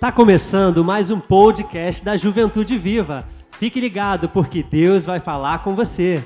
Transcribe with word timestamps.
Tá 0.00 0.12
começando 0.12 0.84
mais 0.84 1.10
um 1.10 1.18
podcast 1.18 2.04
da 2.04 2.16
Juventude 2.16 2.76
Viva. 2.76 3.26
Fique 3.52 3.80
ligado 3.80 4.28
porque 4.28 4.62
Deus 4.62 5.04
vai 5.04 5.20
falar 5.20 5.62
com 5.64 5.74
você. 5.74 6.24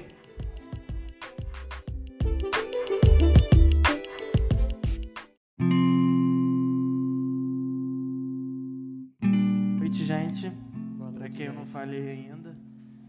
noite, 9.91 10.05
gente. 10.05 10.53
Para 11.15 11.29
quem 11.29 11.47
eu 11.47 11.53
não 11.53 11.67
falei 11.67 12.09
ainda, 12.11 12.57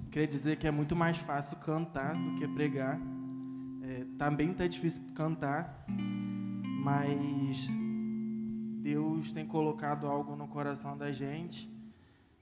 queria 0.09 0.27
dizer 0.27 0.57
que 0.57 0.67
é 0.67 0.71
muito 0.71 0.95
mais 0.95 1.17
fácil 1.17 1.57
cantar 1.57 2.15
do 2.15 2.33
que 2.35 2.47
pregar. 2.47 2.99
É, 3.83 4.05
também 4.17 4.51
tá 4.53 4.67
difícil 4.67 5.01
cantar, 5.13 5.85
mas 6.83 7.67
Deus 8.81 9.31
tem 9.31 9.45
colocado 9.45 10.07
algo 10.07 10.35
no 10.35 10.47
coração 10.47 10.97
da 10.97 11.11
gente 11.11 11.69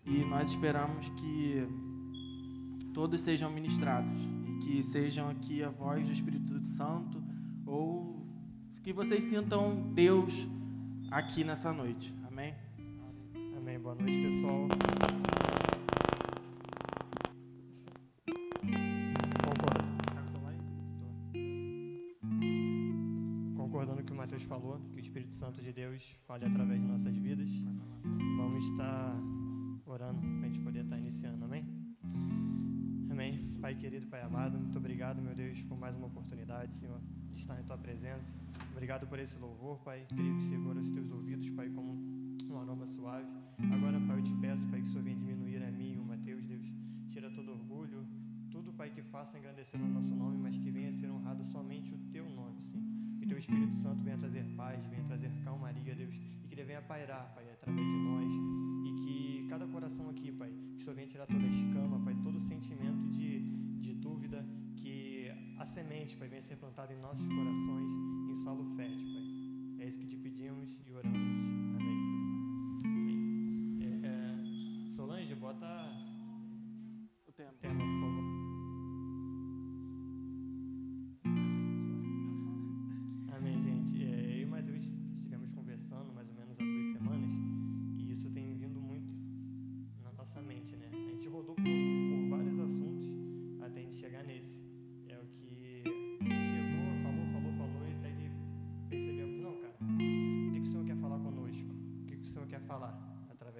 e 0.05 0.23
nós 0.23 0.49
esperamos 0.49 1.09
que 1.09 1.67
todos 2.93 3.21
sejam 3.21 3.51
ministrados 3.51 4.23
e 4.47 4.65
que 4.65 4.83
sejam 4.83 5.29
aqui 5.29 5.63
a 5.63 5.69
voz 5.69 6.05
do 6.07 6.11
Espírito 6.13 6.63
Santo 6.65 7.21
ou 7.65 8.25
que 8.81 8.93
vocês 8.93 9.23
sintam 9.25 9.91
Deus 9.93 10.47
aqui 11.11 11.43
nessa 11.43 11.73
noite. 11.73 12.15
Amém? 12.25 12.55
Amém. 13.57 13.79
Boa 13.79 13.95
noite, 13.95 14.17
pessoal. 14.21 15.38
Falou, 24.49 24.79
que 24.89 24.95
o 24.95 24.99
Espírito 24.99 25.35
Santo 25.35 25.61
de 25.61 25.71
Deus 25.71 26.01
fale 26.25 26.43
através 26.43 26.81
de 26.81 26.87
nossas 26.87 27.15
vidas. 27.15 27.47
Vamos 28.35 28.65
estar 28.65 29.15
orando 29.85 30.19
para 30.21 30.47
a 30.47 30.49
gente 30.49 30.59
poder 30.61 30.83
estar 30.83 30.97
iniciando, 30.97 31.45
amém? 31.45 31.63
Amém. 33.11 33.55
Pai 33.61 33.75
querido, 33.75 34.07
Pai 34.07 34.23
amado, 34.23 34.57
muito 34.57 34.75
obrigado, 34.79 35.21
meu 35.21 35.35
Deus, 35.35 35.61
por 35.65 35.77
mais 35.77 35.95
uma 35.95 36.07
oportunidade, 36.07 36.73
Senhor, 36.75 36.99
de 37.31 37.41
estar 37.41 37.61
em 37.61 37.63
Tua 37.63 37.77
presença. 37.77 38.35
Obrigado 38.71 39.05
por 39.05 39.19
esse 39.19 39.37
louvor, 39.37 39.77
Pai. 39.81 40.07
Creio 40.09 40.35
que 40.37 40.41
chegou 40.49 40.71
aos 40.75 40.89
Teus 40.89 41.11
ouvidos, 41.11 41.47
Pai, 41.51 41.69
como 41.69 41.93
um 42.49 42.57
aroma 42.59 42.87
suave. 42.87 43.27
Agora, 43.71 43.99
Pai, 44.01 44.17
eu 44.17 44.23
te 44.23 44.33
peço, 44.33 44.67
Pai, 44.69 44.81
que 44.81 44.87
o 44.87 44.89
Senhor 44.89 45.03
venha 45.03 45.15
diminuir 45.15 45.61
a 45.61 45.71
mim 45.71 45.93
e 45.93 45.99
o 45.99 46.03
Mateus, 46.03 46.43
Deus. 46.43 46.65
Tira 47.07 47.29
todo 47.29 47.51
orgulho, 47.51 48.03
tudo, 48.49 48.73
Pai, 48.73 48.89
que 48.89 49.03
faça 49.03 49.37
engrandecer 49.37 49.79
o 49.79 49.87
nosso 49.87 50.15
nome, 50.15 50.39
mas 50.39 50.57
que 50.57 50.71
venha 50.71 50.91
ser 50.91 51.11
honrado 51.11 51.45
somente 51.45 51.93
o 51.93 51.99
Teu 52.11 52.27
nome, 52.27 52.63
Sim. 52.63 53.08
Teu 53.29 53.37
Espírito 53.37 53.75
Santo 53.75 54.01
venha 54.03 54.17
trazer 54.17 54.43
paz, 54.57 54.85
venha 54.87 55.03
trazer 55.03 55.31
calmaria, 55.43 55.95
Deus. 55.95 56.13
E 56.43 56.47
que 56.47 56.53
Ele 56.55 56.63
venha 56.63 56.81
pairar, 56.81 57.31
Pai, 57.35 57.45
através 57.51 57.85
de 57.85 57.97
nós. 58.09 58.31
E 58.87 58.91
que 59.01 59.47
cada 59.49 59.67
coração 59.67 60.09
aqui, 60.09 60.31
Pai, 60.31 60.51
que 60.75 60.81
Senhor 60.81 60.95
venha 60.95 61.07
tirar 61.07 61.27
toda 61.27 61.45
a 61.45 61.47
escama, 61.47 61.99
Pai, 62.03 62.15
todo 62.23 62.39
sentimento 62.39 63.07
de, 63.09 63.39
de 63.79 63.93
dúvida, 63.93 64.45
que 64.75 65.31
a 65.57 65.65
semente, 65.65 66.15
Pai, 66.17 66.27
venha 66.27 66.41
ser 66.41 66.55
plantada 66.57 66.93
em 66.93 66.99
nossos 66.99 67.27
corações, 67.27 67.89
em 68.31 68.35
solo 68.43 68.65
fértil, 68.75 69.07
Pai. 69.13 69.23
É 69.85 69.87
isso 69.87 69.99
que 69.99 70.07
te 70.07 70.17
pedimos 70.17 70.69
e 70.87 70.91
oramos. 70.91 71.19
Amém. 71.77 71.97
Amém. 72.83 74.01
É, 74.03 74.89
Solange, 74.95 75.35
bota 75.35 75.67
O 77.27 77.31
tempo. 77.31 77.53
tema, 77.61 77.83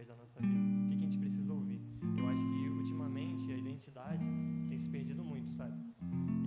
da 0.09 0.15
nossa 0.15 0.39
vida? 0.41 0.59
O 0.59 0.89
que, 0.89 0.95
que 0.97 1.03
a 1.03 1.07
gente 1.07 1.19
precisa 1.19 1.53
ouvir? 1.53 1.79
Eu 2.17 2.27
acho 2.27 2.43
que 2.51 2.67
ultimamente 2.81 3.51
a 3.53 3.57
identidade 3.63 4.25
tem 4.67 4.79
se 4.79 4.89
perdido 4.89 5.23
muito, 5.23 5.51
sabe? 5.51 5.77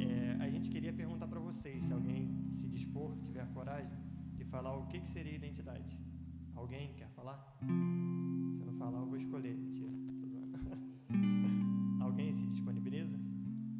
É, 0.01 0.37
a 0.45 0.49
gente 0.51 0.69
queria 0.69 0.93
perguntar 0.93 1.29
para 1.29 1.39
vocês, 1.39 1.85
se 1.85 1.93
alguém 1.93 2.23
se 2.57 2.67
dispor, 2.67 3.17
tiver 3.29 3.47
coragem, 3.59 3.97
de 4.35 4.45
falar 4.45 4.77
o 4.77 4.87
que, 4.89 4.99
que 5.01 5.09
seria 5.09 5.37
identidade. 5.43 5.97
Alguém 6.57 6.93
quer 6.95 7.09
falar? 7.11 7.39
Se 8.59 8.65
não 8.65 8.75
falar, 8.83 8.99
eu 8.99 9.07
vou 9.07 9.17
escolher. 9.17 9.57
Mentira. 9.57 9.93
Alguém 12.07 12.35
se 12.35 12.47
disponibiliza 12.49 13.17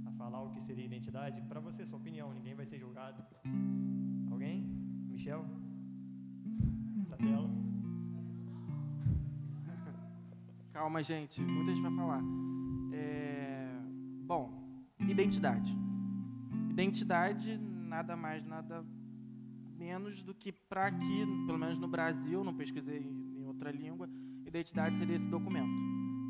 a 0.07 0.13
falar 0.13 0.43
o 0.43 0.51
que 0.51 0.63
seria 0.63 0.85
identidade? 0.85 1.43
Para 1.43 1.59
você, 1.59 1.85
sua 1.85 1.99
opinião, 1.99 2.33
ninguém 2.33 2.55
vai 2.55 2.67
ser 2.67 2.79
julgado. 2.79 3.21
Alguém? 4.31 4.63
Michel? 5.11 5.45
Isabela? 7.05 7.51
Calma, 10.83 11.01
gente. 11.01 11.41
Muita 11.41 11.71
gente 11.71 11.81
para 11.81 11.93
falar. 11.93 12.21
É, 12.93 13.69
Bom, 14.25 14.51
identidade. 14.99 15.79
Identidade 16.71 17.57
nada 17.57 18.17
mais, 18.17 18.45
nada 18.45 18.85
menos 19.79 20.25
do 20.25 20.35
que 20.35 20.51
para 20.51 20.87
aqui, 20.89 21.25
pelo 21.47 21.57
menos 21.57 21.79
no 21.79 21.87
Brasil, 21.87 22.43
não 22.43 22.53
pesquisei 22.53 22.99
em 22.99 23.47
outra 23.47 23.71
língua, 23.71 24.11
identidade 24.45 24.99
seria 24.99 25.15
esse 25.15 25.29
documento. 25.29 25.71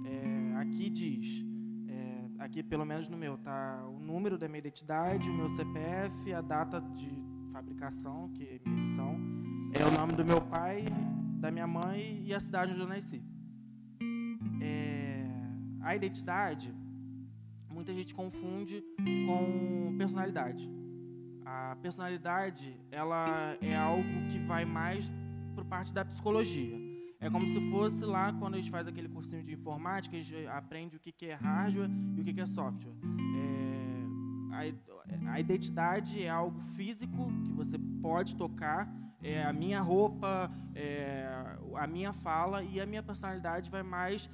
É, 0.05 0.57
aqui 0.59 0.91
diz, 0.91 1.43
é, 1.89 2.45
aqui 2.45 2.62
pelo 2.62 2.85
menos 2.85 3.09
no 3.09 3.17
meu, 3.17 3.39
tá 3.39 3.87
o 3.89 3.99
número 3.99 4.37
da 4.37 4.49
minha 4.49 4.59
identidade, 4.59 5.31
o 5.31 5.35
meu 5.35 5.49
CPF, 5.49 6.31
a 6.35 6.43
data 6.43 6.79
de 6.79 7.09
fabricação, 7.51 8.29
que 8.35 8.45
é 8.45 8.61
minha 8.67 8.81
emissão, 8.81 9.19
é 9.73 9.83
o 9.83 9.99
nome 9.99 10.12
do 10.12 10.27
meu 10.27 10.43
pai, 10.43 10.85
da 11.41 11.51
minha 11.51 11.67
mãe 11.67 12.23
e 12.23 12.35
a 12.35 12.39
cidade 12.39 12.73
onde 12.73 12.83
eu 12.83 12.87
nasci. 12.87 13.31
A 15.82 15.97
identidade, 15.97 16.72
muita 17.69 17.93
gente 17.93 18.15
confunde 18.15 18.84
com 19.26 19.94
personalidade. 19.98 20.70
A 21.44 21.76
personalidade, 21.82 22.81
ela 22.91 23.56
é 23.60 23.76
algo 23.76 24.26
que 24.31 24.38
vai 24.38 24.65
mais 24.65 25.10
por 25.54 25.65
parte 25.65 25.93
da 25.93 26.04
psicologia. 26.04 26.81
É 27.19 27.31
como 27.31 27.47
se 27.47 27.60
fosse 27.70 28.04
lá 28.04 28.32
quando 28.32 28.54
a 28.54 28.56
gente 28.59 28.70
faz 28.70 28.87
aquele 28.87 29.09
cursinho 29.09 29.43
de 29.43 29.54
informática, 29.54 30.16
a 30.16 30.20
gente 30.20 30.47
aprende 30.47 30.97
o 30.97 31.00
que 31.00 31.26
é 31.26 31.34
hardware 31.34 31.91
e 32.16 32.20
o 32.20 32.25
que 32.25 32.41
é 32.41 32.47
software. 32.47 32.94
É, 34.53 35.28
a, 35.28 35.32
a 35.32 35.41
identidade 35.41 36.22
é 36.22 36.28
algo 36.28 36.60
físico 36.76 37.31
que 37.44 37.53
você 37.53 37.78
pode 38.00 38.34
tocar, 38.37 38.93
é 39.22 39.43
a 39.44 39.53
minha 39.53 39.81
roupa, 39.81 40.50
é 40.75 41.28
a 41.76 41.87
minha 41.87 42.12
fala 42.12 42.62
e 42.64 42.81
a 42.81 42.87
minha 42.87 43.03
personalidade 43.03 43.70
vai 43.70 43.82
mais 43.82 44.28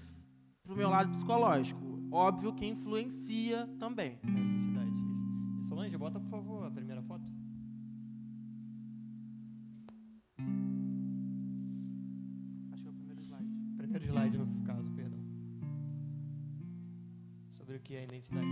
para 0.68 0.76
meu 0.76 0.90
lado 0.90 1.10
psicológico. 1.12 1.80
Óbvio 2.12 2.52
que 2.52 2.66
influencia 2.66 3.66
também. 3.78 4.18
A 4.22 4.28
identidade, 4.28 4.90
isso. 5.10 5.26
E 5.58 5.64
Solange, 5.64 5.96
bota 5.96 6.20
por 6.20 6.28
favor 6.28 6.66
a 6.66 6.70
primeira 6.70 7.02
foto. 7.02 7.24
Acho 12.72 12.82
que 12.82 12.88
é 12.88 12.90
o 12.90 12.94
primeiro 12.94 13.22
slide. 13.22 13.48
Primeiro 13.78 14.04
slide, 14.04 14.38
no 14.38 14.62
caso, 14.64 14.90
perdão. 14.92 15.20
Sobre 17.54 17.76
o 17.76 17.80
que 17.80 17.94
é 17.94 18.04
identidade. 18.04 18.46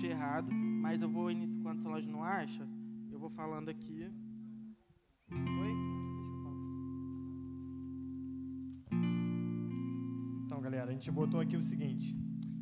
Script 0.00 0.06
errado, 0.06 0.50
mas 0.52 1.02
eu 1.02 1.08
vou 1.08 1.30
iniciar. 1.30 1.62
Quando 1.62 1.78
o 1.78 1.82
Solange 1.82 2.08
não 2.08 2.22
acha, 2.24 2.66
eu 3.12 3.18
vou 3.18 3.30
falando 3.30 3.68
aqui. 3.68 4.08
Falar. 5.28 5.70
Então, 10.44 10.60
galera, 10.60 10.90
a 10.90 10.92
gente 10.92 11.10
botou 11.10 11.40
aqui 11.40 11.56
o 11.56 11.62
seguinte: 11.62 12.16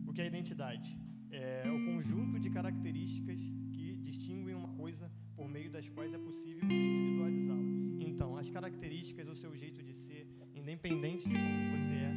o 0.06 0.12
que 0.12 0.20
é 0.20 0.26
identidade? 0.26 0.98
É 1.30 1.70
o 1.70 1.84
conjunto 1.84 2.40
de 2.40 2.50
características 2.50 3.40
que 3.72 3.96
distinguem 3.98 4.54
uma 4.54 4.70
coisa 4.82 5.10
por 5.36 5.48
meio 5.48 5.70
das 5.70 5.88
quais 5.88 6.12
é 6.12 6.18
possível 6.18 6.64
individualizá-la. 6.64 7.68
Então, 8.00 8.36
as 8.36 8.50
características, 8.50 9.28
o 9.28 9.36
seu 9.36 9.54
jeito 9.54 9.82
de 9.82 9.94
ser, 9.94 10.26
independente 10.54 11.28
de 11.28 11.34
como 11.34 11.76
você 11.76 11.94
é, 11.94 12.12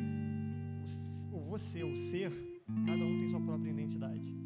o 1.32 1.40
você, 1.52 1.84
o 1.84 1.96
ser, 1.96 2.32
cada 2.86 3.04
um 3.06 3.20
tem 3.20 3.30
sua 3.30 3.42
própria 3.42 3.70
identidade. 3.70 4.41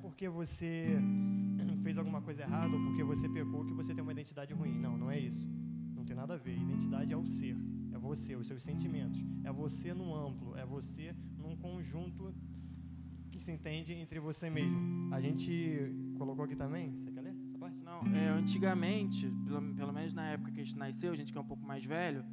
Porque 0.00 0.28
você 0.28 0.98
fez 1.82 1.98
alguma 1.98 2.20
coisa 2.20 2.42
errada 2.42 2.74
ou 2.74 2.82
porque 2.82 3.02
você 3.02 3.28
pecou 3.28 3.64
que 3.64 3.72
você 3.72 3.94
tem 3.94 4.02
uma 4.02 4.12
identidade 4.12 4.52
ruim. 4.54 4.78
Não, 4.78 4.96
não 4.96 5.10
é 5.10 5.18
isso. 5.18 5.48
Não 5.94 6.04
tem 6.04 6.16
nada 6.16 6.34
a 6.34 6.36
ver. 6.36 6.56
Identidade 6.56 7.12
é 7.12 7.16
o 7.16 7.26
ser. 7.26 7.56
É 7.92 7.98
você, 7.98 8.36
os 8.36 8.46
seus 8.46 8.62
sentimentos, 8.62 9.20
é 9.42 9.52
você 9.52 9.92
no 9.92 10.14
amplo, 10.14 10.56
é 10.56 10.64
você 10.64 11.14
num 11.36 11.56
conjunto 11.56 12.32
que 13.30 13.40
se 13.40 13.50
entende 13.50 13.92
entre 13.92 14.20
você 14.20 14.48
mesmo. 14.48 15.12
A 15.12 15.20
gente 15.20 15.92
colocou 16.16 16.44
aqui 16.44 16.54
também, 16.54 16.92
você 16.98 17.10
quer 17.10 17.22
ler 17.22 17.34
essa 17.48 17.58
parte? 17.58 17.76
Não, 17.82 18.00
é, 18.14 18.28
antigamente, 18.28 19.28
pelo, 19.44 19.74
pelo 19.74 19.92
menos 19.92 20.14
na 20.14 20.28
época 20.28 20.52
que 20.52 20.60
a 20.60 20.64
gente 20.64 20.78
nasceu, 20.78 21.10
a 21.12 21.16
gente 21.16 21.32
que 21.32 21.38
é 21.38 21.40
um 21.40 21.46
pouco 21.46 21.66
mais 21.66 21.84
velho, 21.84 22.24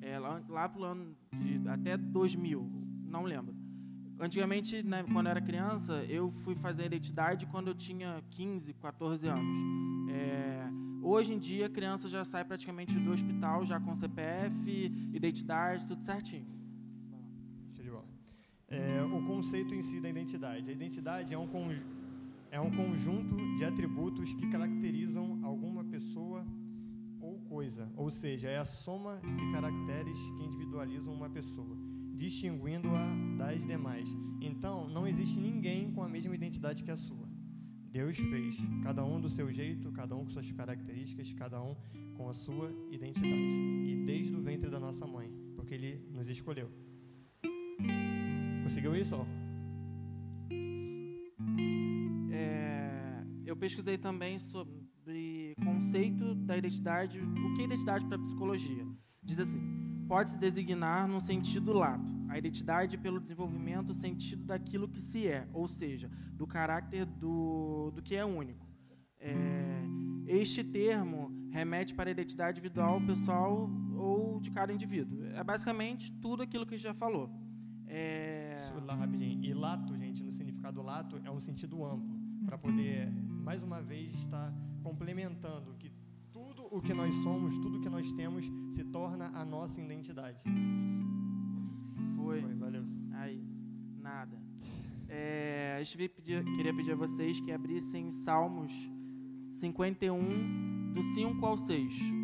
é, 0.00 0.18
lá, 0.18 0.42
lá 0.48 0.68
pro 0.68 0.82
ano 0.82 1.16
de, 1.32 1.68
até 1.68 1.96
2000, 1.96 2.68
não 3.04 3.22
lembro. 3.22 3.53
Antigamente, 4.18 4.82
né, 4.82 5.04
quando 5.12 5.26
eu 5.26 5.30
era 5.30 5.40
criança, 5.40 6.04
eu 6.08 6.30
fui 6.30 6.54
fazer 6.54 6.86
identidade 6.86 7.46
quando 7.46 7.68
eu 7.68 7.74
tinha 7.74 8.22
15, 8.30 8.72
14 8.74 9.26
anos. 9.26 9.58
É, 10.08 10.68
hoje 11.02 11.32
em 11.32 11.38
dia, 11.38 11.66
a 11.66 11.68
criança 11.68 12.08
já 12.08 12.24
sai 12.24 12.44
praticamente 12.44 12.98
do 12.98 13.10
hospital, 13.10 13.64
já 13.66 13.80
com 13.80 13.94
CPF, 13.94 14.92
identidade, 15.12 15.84
tudo 15.86 16.04
certinho. 16.04 16.46
Show 17.74 17.84
de 17.84 17.90
bola. 17.90 18.06
É, 18.68 19.02
o 19.02 19.26
conceito 19.26 19.74
em 19.74 19.82
si 19.82 20.00
da 20.00 20.08
identidade. 20.08 20.70
A 20.70 20.72
identidade 20.72 21.34
é 21.34 21.38
um, 21.38 21.48
é 22.52 22.60
um 22.60 22.70
conjunto 22.70 23.36
de 23.56 23.64
atributos 23.64 24.32
que 24.32 24.48
caracterizam 24.48 25.40
alguma 25.42 25.84
pessoa 25.84 26.46
ou 27.20 27.40
coisa, 27.40 27.90
ou 27.96 28.10
seja, 28.10 28.48
é 28.48 28.58
a 28.58 28.64
soma 28.64 29.20
de 29.38 29.50
caracteres 29.50 30.18
que 30.18 30.42
individualizam 30.44 31.12
uma 31.12 31.28
pessoa 31.28 31.76
distinguindo-a 32.14 33.36
das 33.36 33.66
demais. 33.66 34.08
Então, 34.40 34.88
não 34.88 35.06
existe 35.06 35.38
ninguém 35.38 35.90
com 35.92 36.02
a 36.02 36.08
mesma 36.08 36.34
identidade 36.34 36.84
que 36.84 36.90
a 36.90 36.96
sua. 36.96 37.28
Deus 37.90 38.16
fez, 38.16 38.56
cada 38.82 39.04
um 39.04 39.20
do 39.20 39.30
seu 39.30 39.52
jeito, 39.52 39.92
cada 39.92 40.16
um 40.16 40.24
com 40.24 40.30
suas 40.30 40.50
características, 40.50 41.32
cada 41.32 41.62
um 41.62 41.76
com 42.16 42.28
a 42.28 42.34
sua 42.34 42.72
identidade. 42.90 43.54
E 43.86 44.02
desde 44.04 44.34
o 44.34 44.40
ventre 44.40 44.68
da 44.68 44.80
nossa 44.80 45.06
mãe, 45.06 45.30
porque 45.54 45.74
Ele 45.74 46.04
nos 46.10 46.28
escolheu. 46.28 46.70
Conseguiu 48.64 48.96
isso? 48.96 49.16
É, 52.32 53.24
eu 53.46 53.56
pesquisei 53.56 53.96
também 53.96 54.38
sobre 54.38 55.54
conceito 55.62 56.34
da 56.34 56.56
identidade, 56.56 57.20
o 57.20 57.54
que 57.54 57.62
é 57.62 57.64
identidade 57.64 58.04
para 58.06 58.18
psicologia. 58.18 58.84
Diz 59.22 59.38
assim: 59.38 59.83
pode-se 60.06 60.38
designar 60.38 61.08
num 61.08 61.20
sentido 61.20 61.72
lato, 61.72 62.12
a 62.28 62.38
identidade 62.38 62.98
pelo 62.98 63.20
desenvolvimento 63.20 63.92
sentido 63.94 64.44
daquilo 64.44 64.88
que 64.88 65.00
se 65.00 65.26
é, 65.26 65.48
ou 65.52 65.68
seja, 65.68 66.10
do 66.32 66.46
caráter 66.46 67.04
do, 67.06 67.90
do 67.94 68.02
que 68.02 68.16
é 68.16 68.24
único. 68.24 68.66
É, 69.18 69.82
este 70.26 70.62
termo 70.62 71.30
remete 71.50 71.94
para 71.94 72.10
a 72.10 72.12
identidade 72.12 72.58
individual, 72.58 73.00
pessoal 73.00 73.70
ou 73.96 74.40
de 74.40 74.50
cada 74.50 74.72
indivíduo. 74.72 75.24
É 75.26 75.42
basicamente 75.42 76.12
tudo 76.20 76.42
aquilo 76.42 76.66
que 76.66 76.74
a 76.74 76.76
gente 76.76 76.84
já 76.84 76.94
falou. 76.94 77.30
É... 77.86 78.56
Lá, 78.84 78.94
rapidinho. 78.94 79.42
E 79.44 79.54
lato, 79.54 79.96
gente, 79.96 80.22
no 80.22 80.32
significado 80.32 80.82
lato, 80.82 81.20
é 81.24 81.30
um 81.30 81.40
sentido 81.40 81.84
amplo, 81.84 82.18
para 82.44 82.58
poder, 82.58 83.10
mais 83.10 83.62
uma 83.62 83.80
vez, 83.80 84.14
estar 84.16 84.52
complementando 84.82 85.73
o 86.74 86.80
que 86.80 86.92
nós 86.92 87.14
somos, 87.22 87.56
tudo 87.58 87.80
que 87.80 87.88
nós 87.88 88.10
temos, 88.12 88.50
se 88.70 88.82
torna 88.82 89.26
a 89.28 89.44
nossa 89.44 89.80
identidade. 89.80 90.42
Foi. 92.16 92.42
Foi 92.42 92.54
valeu. 92.54 92.84
Aí, 93.12 93.40
nada. 94.00 94.36
É, 95.08 95.76
a 95.78 95.82
gente 95.84 96.10
queria 96.56 96.74
pedir 96.74 96.92
a 96.92 96.96
vocês 96.96 97.40
que 97.40 97.52
abrissem 97.52 98.10
Salmos 98.10 98.72
51, 99.52 100.92
do 100.92 101.02
5 101.14 101.46
ao 101.46 101.56
6. 101.56 102.23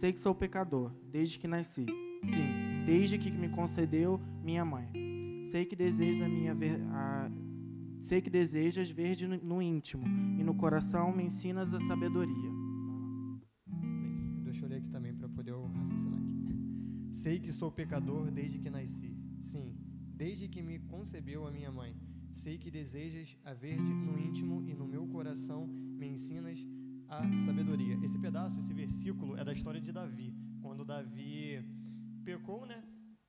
Sei 0.00 0.14
que 0.14 0.18
sou 0.18 0.34
pecador, 0.34 0.90
desde 1.12 1.38
que 1.38 1.46
nasci. 1.46 1.84
Sim, 2.24 2.86
desde 2.86 3.18
que 3.18 3.30
me 3.30 3.50
concedeu 3.50 4.18
minha 4.42 4.64
mãe. 4.64 4.90
Sei 5.46 5.66
que 5.66 5.76
desejas 5.76 6.22
a 6.22 6.26
minha 6.26 6.54
ver, 6.54 6.80
a, 6.90 7.30
sei 8.00 8.22
que 8.22 8.30
desejas 8.30 8.90
ver 8.90 9.14
no, 9.28 9.36
no 9.36 9.60
íntimo 9.60 10.06
e 10.38 10.42
no 10.42 10.54
coração 10.54 11.14
me 11.14 11.24
ensinas 11.24 11.74
a 11.74 11.80
sabedoria. 11.80 12.50
Bem, 13.66 14.42
deixa 14.42 14.64
eu 14.64 14.70
ler 14.70 14.78
aqui 14.78 14.88
também 14.88 15.14
para 15.14 15.28
poder 15.28 15.52
raciocinar 15.52 16.18
aqui. 16.18 17.12
Sei 17.12 17.38
que 17.38 17.52
sou 17.52 17.70
pecador 17.70 18.30
desde 18.30 18.58
que 18.58 18.70
nasci. 18.70 19.14
Sim, 19.42 19.76
desde 20.16 20.48
que 20.48 20.62
me 20.62 20.78
concebeu 20.78 21.46
a 21.46 21.50
minha 21.50 21.70
mãe. 21.70 21.94
Sei 22.32 22.56
que 22.56 22.70
desejas 22.70 23.36
a 23.44 23.52
ver 23.52 23.78
no 23.78 24.18
íntimo 24.18 24.62
e 24.66 24.72
no 24.72 24.88
meu 24.88 25.06
coração 25.08 25.66
me 25.66 26.06
ensinas 26.06 26.58
a 27.10 27.38
sabedoria. 27.44 27.98
Esse 28.02 28.18
pedaço, 28.18 28.60
esse 28.60 28.72
versículo 28.72 29.36
é 29.36 29.44
da 29.44 29.52
história 29.52 29.80
de 29.80 29.90
Davi. 29.90 30.32
Quando 30.62 30.84
Davi 30.84 31.62
pecou, 32.24 32.64
né? 32.64 32.82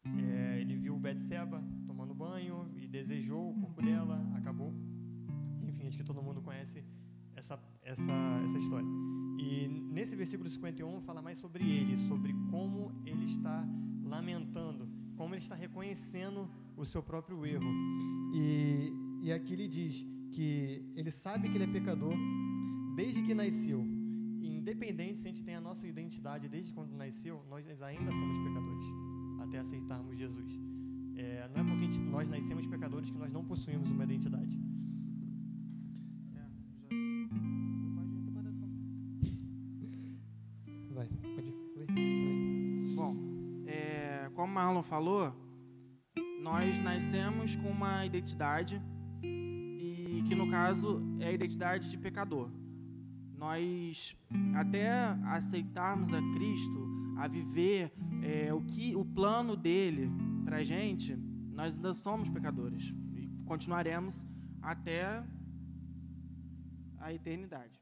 É, 0.06 0.62
ele 0.62 0.76
viu 0.76 0.98
Betseba 1.00 1.64
tomando 1.86 2.14
banho 2.14 2.72
e 2.76 2.88
desejou 2.88 3.52
o 3.52 3.60
corpo 3.60 3.82
dela, 3.82 4.18
acabou. 4.36 4.72
Enfim, 5.68 5.88
acho 5.88 5.98
que 5.98 6.04
todo 6.04 6.22
mundo 6.22 6.42
conhece 6.42 6.84
essa, 7.36 7.60
essa, 7.82 8.12
essa 8.46 8.58
história. 8.58 8.88
E 9.40 9.68
nesse 9.68 10.16
versículo 10.16 10.50
51 10.50 11.02
fala 11.02 11.22
mais 11.22 11.40
sobre 11.40 11.64
ele, 11.64 11.98
sobre 11.98 12.34
como 12.52 12.92
ele 13.06 13.26
está 13.26 13.68
lamentando, 14.04 14.88
como 15.16 15.34
ele 15.34 15.42
está 15.42 15.56
reconhecendo 15.56 16.50
o 16.76 16.86
seu 16.86 17.02
próprio 17.02 17.46
erro. 17.46 17.72
E, 18.34 18.94
e 19.24 19.32
aqui 19.32 19.54
ele 19.54 19.68
diz 19.68 20.06
que 20.32 20.84
ele 20.96 21.12
sabe 21.12 21.50
que 21.50 21.58
ele 21.58 21.66
é 21.66 21.68
pecador, 21.68 22.16
desde 23.02 23.20
que 23.24 23.34
nasceu, 23.34 23.80
independente 24.44 25.20
se 25.20 25.28
a 25.28 25.32
gente 25.32 25.44
tem 25.44 25.56
a 25.56 25.62
nossa 25.68 25.88
identidade 25.88 26.48
desde 26.48 26.72
quando 26.72 26.96
nasceu, 26.96 27.44
nós 27.50 27.66
ainda 27.82 28.12
somos 28.12 28.38
pecadores, 28.48 28.86
até 29.44 29.58
aceitarmos 29.58 30.16
Jesus. 30.16 30.52
É, 31.16 31.50
não 31.52 31.62
é 31.62 31.64
porque 31.64 31.86
gente, 31.86 32.00
nós 32.00 32.30
nascemos 32.30 32.68
pecadores 32.68 33.10
que 33.10 33.18
nós 33.18 33.34
não 33.34 33.44
possuímos 33.44 33.90
uma 33.90 34.04
identidade. 34.04 34.56
Vai, 40.92 41.08
pode 41.36 41.48
ir. 41.50 42.96
Bom, 42.96 43.16
é, 43.66 44.30
como 44.36 44.54
Marlon 44.54 44.84
falou, 44.84 45.34
nós 46.40 46.78
nascemos 46.78 47.56
com 47.56 47.70
uma 47.70 48.06
identidade 48.06 48.80
e 49.24 50.24
que 50.28 50.36
no 50.36 50.48
caso 50.52 51.02
é 51.20 51.30
a 51.30 51.32
identidade 51.32 51.90
de 51.90 51.98
pecador 51.98 52.61
nós 53.42 54.16
até 54.54 54.88
aceitarmos 55.26 56.14
a 56.14 56.22
Cristo, 56.36 57.16
a 57.18 57.28
viver 57.28 57.92
é, 58.22 58.54
o 58.54 58.62
que 58.62 58.96
o 58.96 59.04
plano 59.04 59.56
dele 59.56 60.12
para 60.46 60.58
a 60.58 60.64
gente, 60.64 61.16
nós 61.52 61.76
ainda 61.76 61.92
somos 61.96 62.30
pecadores 62.30 62.94
e 63.16 63.28
continuaremos 63.44 64.24
até 64.62 65.24
a 67.00 67.12
eternidade. 67.12 67.82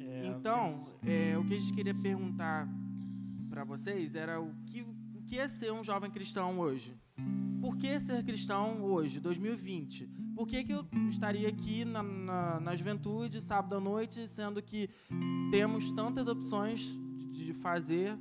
É, 0.00 0.04
é 0.04 0.26
então, 0.28 0.98
é, 1.02 1.36
o 1.36 1.44
que 1.44 1.54
a 1.54 1.58
gente 1.58 1.74
queria 1.74 1.94
perguntar 1.94 2.66
para 3.50 3.62
vocês 3.62 4.14
era 4.14 4.40
o 4.40 4.54
que, 4.64 4.80
o 4.80 5.22
que 5.26 5.38
é 5.38 5.46
ser 5.48 5.70
um 5.70 5.84
jovem 5.84 6.10
cristão 6.10 6.58
hoje? 6.58 6.96
Por 7.60 7.76
que 7.76 8.00
ser 8.00 8.24
cristão 8.24 8.82
hoje, 8.82 9.20
2020? 9.20 10.25
Por 10.36 10.46
que, 10.46 10.62
que 10.62 10.72
eu 10.72 10.86
estaria 11.08 11.48
aqui 11.48 11.82
na, 11.82 12.02
na, 12.02 12.60
na, 12.60 12.76
juventude, 12.76 13.40
sábado 13.40 13.74
à 13.74 13.80
noite, 13.80 14.28
sendo 14.28 14.62
que 14.62 14.90
temos 15.50 15.90
tantas 15.92 16.28
opções 16.28 16.86
de, 17.32 17.54
fazer 17.54 18.18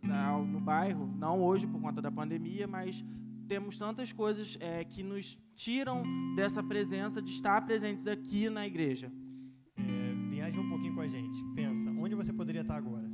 né, 0.00 0.46
no 0.46 0.60
bairro, 0.60 1.06
não 1.18 1.42
hoje 1.42 1.66
por 1.66 1.80
conta 1.80 2.00
da 2.00 2.10
pandemia, 2.10 2.68
mas 2.68 3.04
temos 3.48 3.76
tantas 3.76 4.12
coisas 4.12 4.56
é, 4.60 4.84
que 4.84 5.02
nos 5.02 5.36
tiram 5.56 6.04
dessa 6.36 6.62
presença 6.62 7.20
de 7.20 7.32
estar 7.32 7.60
presentes 7.66 8.06
aqui 8.06 8.48
na 8.48 8.64
igreja. 8.64 9.10
É, 9.76 10.30
viaja 10.30 10.60
um 10.60 10.68
pouquinho 10.68 10.94
com 10.94 11.00
a 11.00 11.08
gente. 11.08 11.42
Pensa, 11.54 11.90
onde 11.90 12.14
você 12.14 12.32
poderia 12.32 12.62
estar 12.62 12.76
agora? 12.76 13.08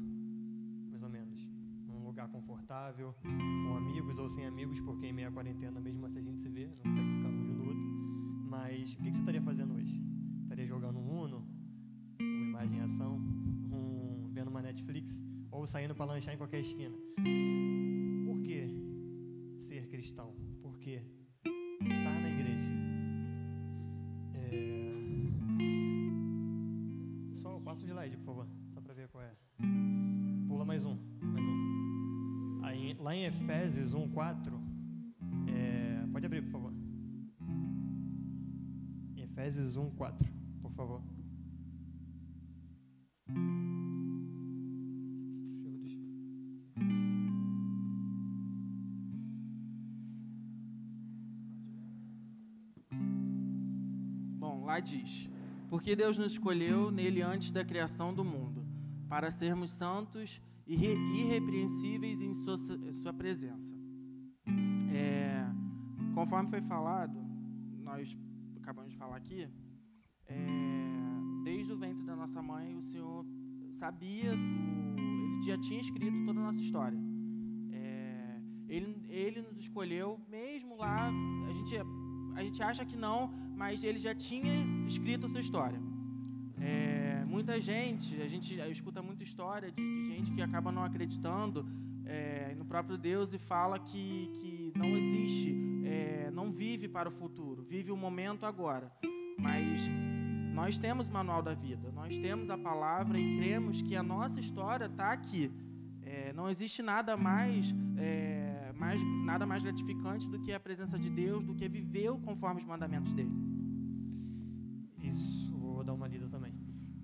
Mais 0.91 1.03
ou 1.03 1.09
menos. 1.09 1.43
Num 1.87 2.05
lugar 2.05 2.29
confortável, 2.29 3.15
com 3.23 3.77
amigos 3.77 4.19
ou 4.19 4.29
sem 4.29 4.45
amigos, 4.45 4.79
porque 4.81 5.07
em 5.07 5.13
meia 5.13 5.31
quarentena, 5.31 5.81
mesmo 5.81 6.05
assim 6.05 6.19
a 6.19 6.23
gente 6.23 6.43
se 6.43 6.49
vê, 6.51 6.67
não 6.67 6.77
consegue 6.77 7.17
ficar 7.17 7.32
Mas 8.53 8.93
o 8.93 8.97
que 8.99 9.05
você 9.05 9.19
estaria 9.19 9.41
fazendo 9.41 9.73
hoje? 9.73 9.99
Estaria 10.43 10.67
jogando 10.67 10.99
um 10.99 11.23
Uno, 11.23 11.43
uma 12.21 12.61
imagem 12.61 12.81
em 12.81 12.83
ação, 12.83 13.17
um, 13.17 14.29
vendo 14.31 14.49
uma 14.49 14.61
Netflix 14.61 15.25
ou 15.51 15.67
saindo 15.67 15.95
para 15.95 16.05
lanchar 16.05 16.35
em 16.35 16.37
qualquer 16.37 16.61
esquina? 16.61 16.95
Por 18.27 18.43
que 18.43 18.69
ser 19.59 19.89
cristão? 19.89 20.37
Por 20.61 20.79
que 20.79 21.01
estar 21.81 22.21
na 22.21 22.29
igreja? 22.29 22.69
É... 24.35 24.51
slide, 27.87 28.17
por 28.19 28.25
favor, 28.27 28.49
só 28.75 28.83
para 28.83 28.93
ver 28.93 29.09
qual 29.09 29.25
é. 29.25 29.35
Pula 30.47 30.67
mais 30.67 30.85
um, 30.85 30.99
mais 31.23 31.43
um. 31.43 32.61
Aí, 32.65 32.95
lá 33.01 33.17
em 33.17 33.25
Efésios 33.25 33.95
1, 33.95 34.11
4, 34.11 34.61
é, 35.49 36.07
pode 36.13 36.27
abrir, 36.27 36.43
por 36.43 36.51
favor. 36.51 36.82
Efésios 39.33 39.79
1, 39.79 39.91
4, 39.93 40.29
por 40.61 40.71
favor. 40.73 41.01
Bom, 54.39 54.65
lá 54.67 54.79
diz: 54.81 55.31
Porque 55.71 55.97
Deus 55.97 56.19
nos 56.19 56.33
escolheu 56.33 56.91
nele 56.91 57.23
antes 57.23 57.51
da 57.51 57.65
criação 57.65 58.13
do 58.13 58.23
mundo, 58.23 58.67
para 59.09 59.31
sermos 59.31 59.71
santos 59.71 60.43
e 60.67 60.75
irrepreensíveis 60.75 62.21
em 62.21 62.35
sua, 62.35 62.59
sua 62.59 63.15
presença. 63.15 63.73
É, 64.95 65.47
conforme 66.15 66.51
foi 66.51 66.61
falado, 66.61 67.19
nós 67.81 68.15
acabamos 68.73 68.91
de 68.91 68.97
falar 68.97 69.17
aqui, 69.17 69.47
é, 70.27 70.35
desde 71.45 71.71
o 71.75 71.77
ventre 71.77 72.03
da 72.05 72.17
nossa 72.17 72.41
mãe, 72.41 72.75
o 72.75 72.83
Senhor 72.83 73.25
sabia, 73.73 74.33
ele 74.33 75.43
já 75.43 75.59
tinha 75.59 75.79
escrito 75.79 76.25
toda 76.25 76.41
a 76.41 76.45
nossa 76.45 76.59
história. 76.59 76.99
É, 77.71 78.41
ele, 78.67 78.97
ele 79.11 79.43
nos 79.43 79.59
escolheu, 79.59 80.19
mesmo 80.27 80.77
lá, 80.77 81.11
a 81.49 81.53
gente, 81.53 81.75
a 82.35 82.43
gente 82.43 82.63
acha 82.63 82.83
que 82.87 82.97
não, 82.97 83.31
mas 83.55 83.85
ele 83.85 83.99
já 83.99 84.15
tinha 84.15 84.55
escrito 84.87 85.27
a 85.27 85.29
sua 85.29 85.41
história. 85.41 85.81
É, 86.59 87.25
muita 87.27 87.61
gente, 87.61 88.23
a 88.23 88.29
gente 88.29 88.59
escuta 88.71 89.03
muita 89.03 89.23
história 89.23 89.71
de, 89.71 89.83
de 89.83 90.05
gente 90.07 90.33
que 90.33 90.41
acaba 90.41 90.73
não 90.73 90.83
acreditando 90.83 91.67
é, 92.07 92.55
no 92.55 92.65
próprio 92.65 92.97
Deus 92.97 93.35
e 93.35 93.39
fala 93.39 93.79
que, 93.79 94.31
que 94.37 94.73
não 94.75 94.97
existe, 94.97 95.72
é, 95.85 96.31
não 96.31 96.53
vive 96.53 96.89
para 96.89 97.09
o 97.09 97.13
futuro, 97.13 97.63
vive 97.63 97.91
o 97.91 97.97
momento 97.97 98.47
agora. 98.47 98.93
Mas 99.39 99.83
nós 100.55 100.79
temos 100.79 101.09
o 101.09 101.13
manual 101.13 101.43
da 101.43 101.55
vida, 101.55 101.91
nós 101.93 102.19
temos 102.19 102.51
a 102.51 102.59
palavra 102.59 103.19
e 103.19 103.39
cremos 103.39 103.83
que 103.83 103.97
a 103.97 104.03
nossa 104.03 104.39
história 104.39 104.87
está 104.87 105.13
aqui. 105.13 105.51
É, 106.03 106.33
não 106.33 106.49
existe 106.49 106.83
nada 106.83 107.17
mais, 107.17 107.75
é, 107.97 108.73
mais, 108.77 109.01
nada 109.25 109.47
mais 109.47 109.63
gratificante 109.63 110.29
do 110.29 110.41
que 110.41 110.53
a 110.53 110.61
presença 110.61 110.99
de 110.99 111.09
Deus, 111.09 111.45
do 111.45 111.55
que 111.55 111.69
viver 111.69 112.13
conforme 112.21 112.61
os 112.61 112.67
mandamentos 112.67 113.13
dele. 113.13 113.33
Isso, 115.03 115.57
vou 115.57 115.83
dar 115.83 115.95
uma 115.95 116.07
lida 116.07 116.29
também. 116.29 116.55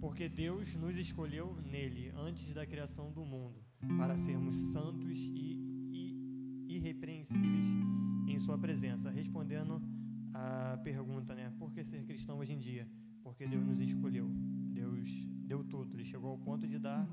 Porque 0.00 0.28
Deus 0.28 0.74
nos 0.74 0.96
escolheu 0.96 1.56
nele 1.64 2.12
antes 2.16 2.52
da 2.52 2.66
criação 2.66 3.10
do 3.10 3.24
mundo, 3.24 3.60
para 3.96 4.16
sermos 4.16 4.54
santos 4.72 5.18
e, 5.18 5.58
e 5.90 6.76
irrepreensíveis 6.76 7.66
em 8.32 8.38
Sua 8.38 8.58
presença. 8.58 9.10
Respondendo 9.10 9.82
a 10.34 10.78
pergunta, 10.82 11.34
né? 11.34 11.52
Por 11.58 11.72
que 11.72 11.84
ser 11.84 12.04
cristão 12.04 12.38
hoje 12.38 12.52
em 12.52 12.58
dia? 12.58 12.88
Porque 13.22 13.46
Deus 13.46 13.64
nos 13.64 13.80
escolheu. 13.80 14.28
Deus 14.72 15.08
deu 15.46 15.64
tudo. 15.64 15.94
Ele 15.94 16.04
chegou 16.04 16.30
ao 16.30 16.38
ponto 16.38 16.66
de 16.66 16.78
dar 16.78 17.06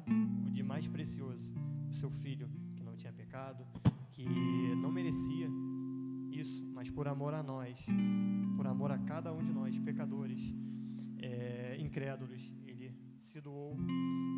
o 0.46 0.52
de 0.52 0.64
mais 0.64 0.88
precioso, 0.88 1.52
o 1.90 1.94
seu 1.94 2.10
filho, 2.10 2.50
que 2.76 2.84
não 2.84 2.96
tinha 2.96 3.12
pecado, 3.12 3.66
que 4.12 4.26
não 4.82 4.92
merecia 4.92 5.48
isso, 6.32 6.66
mas 6.74 6.90
por 6.90 7.08
amor 7.08 7.34
a 7.34 7.42
nós, 7.42 7.78
por 8.56 8.68
amor 8.68 8.92
a 8.92 8.98
cada 8.98 9.34
um 9.34 9.44
de 9.44 9.54
nós, 9.54 9.78
pecadores, 9.80 10.54
é, 11.20 11.78
incrédulos, 11.80 12.54
ele 12.66 12.94
se 13.24 13.40
doou 13.42 13.78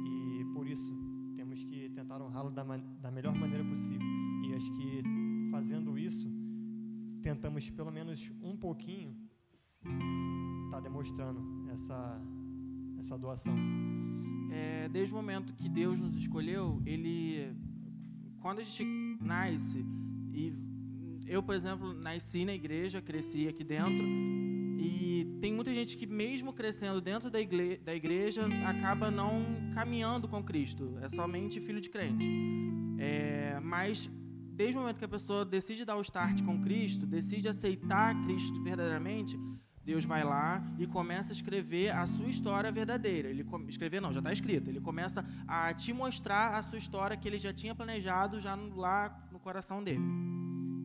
e 0.05 0.45
por 0.53 0.67
isso 0.67 0.91
temos 1.35 1.63
que 1.63 1.89
tentar 1.89 2.21
honrá-lo 2.21 2.51
da, 2.51 2.63
da 2.63 3.11
melhor 3.11 3.33
maneira 3.35 3.63
possível. 3.65 4.07
E 4.47 4.53
acho 4.53 4.71
que 4.73 5.03
fazendo 5.51 5.97
isso, 5.97 6.27
tentamos 7.27 7.69
pelo 7.69 7.91
menos 7.91 8.31
um 8.41 8.55
pouquinho 8.55 9.13
estar 9.83 10.77
tá 10.77 10.79
demonstrando 10.79 11.41
essa, 11.73 12.21
essa 12.97 13.17
doação. 13.17 13.53
É, 14.49 14.87
desde 14.87 15.13
o 15.13 15.17
momento 15.17 15.53
que 15.53 15.67
Deus 15.67 15.99
nos 15.99 16.15
escolheu, 16.15 16.81
Ele, 16.85 17.53
quando 18.41 18.59
a 18.59 18.63
gente 18.63 18.85
nasce 19.19 19.85
e 20.31 20.53
eu, 21.27 21.43
por 21.43 21.53
exemplo, 21.53 21.93
nasci 21.93 22.45
na 22.45 22.53
igreja, 22.53 23.01
cresci 23.01 23.45
aqui 23.49 23.65
dentro 23.65 24.05
e 24.79 25.37
tem 25.41 25.51
muita 25.51 25.73
gente 25.73 25.97
que, 25.97 26.07
mesmo 26.07 26.53
crescendo 26.53 27.01
dentro 27.01 27.29
da 27.29 27.41
igreja, 27.41 27.81
da 27.83 27.93
igreja 27.93 28.47
acaba 28.65 29.11
não 29.11 29.43
caminhando 29.73 30.29
com 30.29 30.41
Cristo. 30.41 30.97
É 31.01 31.09
somente 31.09 31.59
filho 31.59 31.81
de 31.81 31.89
crente. 31.89 32.25
É, 32.97 33.59
mas, 33.61 34.09
desde 34.57 34.75
o 34.75 34.79
momento 34.81 34.97
que 34.97 35.05
a 35.05 35.07
pessoa 35.07 35.45
decide 35.45 35.85
dar 35.85 35.95
o 35.97 36.01
start 36.01 36.43
com 36.43 36.59
Cristo, 36.59 37.05
decide 37.05 37.47
aceitar 37.47 38.19
Cristo 38.23 38.61
verdadeiramente, 38.63 39.39
Deus 39.85 40.03
vai 40.03 40.23
lá 40.23 40.61
e 40.79 40.87
começa 40.87 41.31
a 41.31 41.35
escrever 41.35 41.91
a 41.91 42.07
sua 42.07 42.27
história 42.27 42.71
verdadeira. 42.71 43.29
Ele 43.29 43.45
escrever 43.69 44.01
não, 44.01 44.11
já 44.11 44.19
está 44.19 44.33
escrito. 44.33 44.67
Ele 44.67 44.81
começa 44.81 45.23
a 45.47 45.71
te 45.75 45.93
mostrar 45.93 46.55
a 46.57 46.63
sua 46.63 46.79
história 46.79 47.15
que 47.15 47.27
ele 47.27 47.37
já 47.37 47.53
tinha 47.53 47.75
planejado 47.75 48.41
já 48.41 48.55
lá 48.55 49.27
no 49.31 49.39
coração 49.39 49.81
dele. 49.81 50.03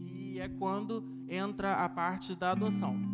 E 0.04 0.38
é 0.38 0.48
quando 0.50 1.02
entra 1.26 1.82
a 1.82 1.88
parte 1.88 2.36
da 2.36 2.52
adoção. 2.52 3.11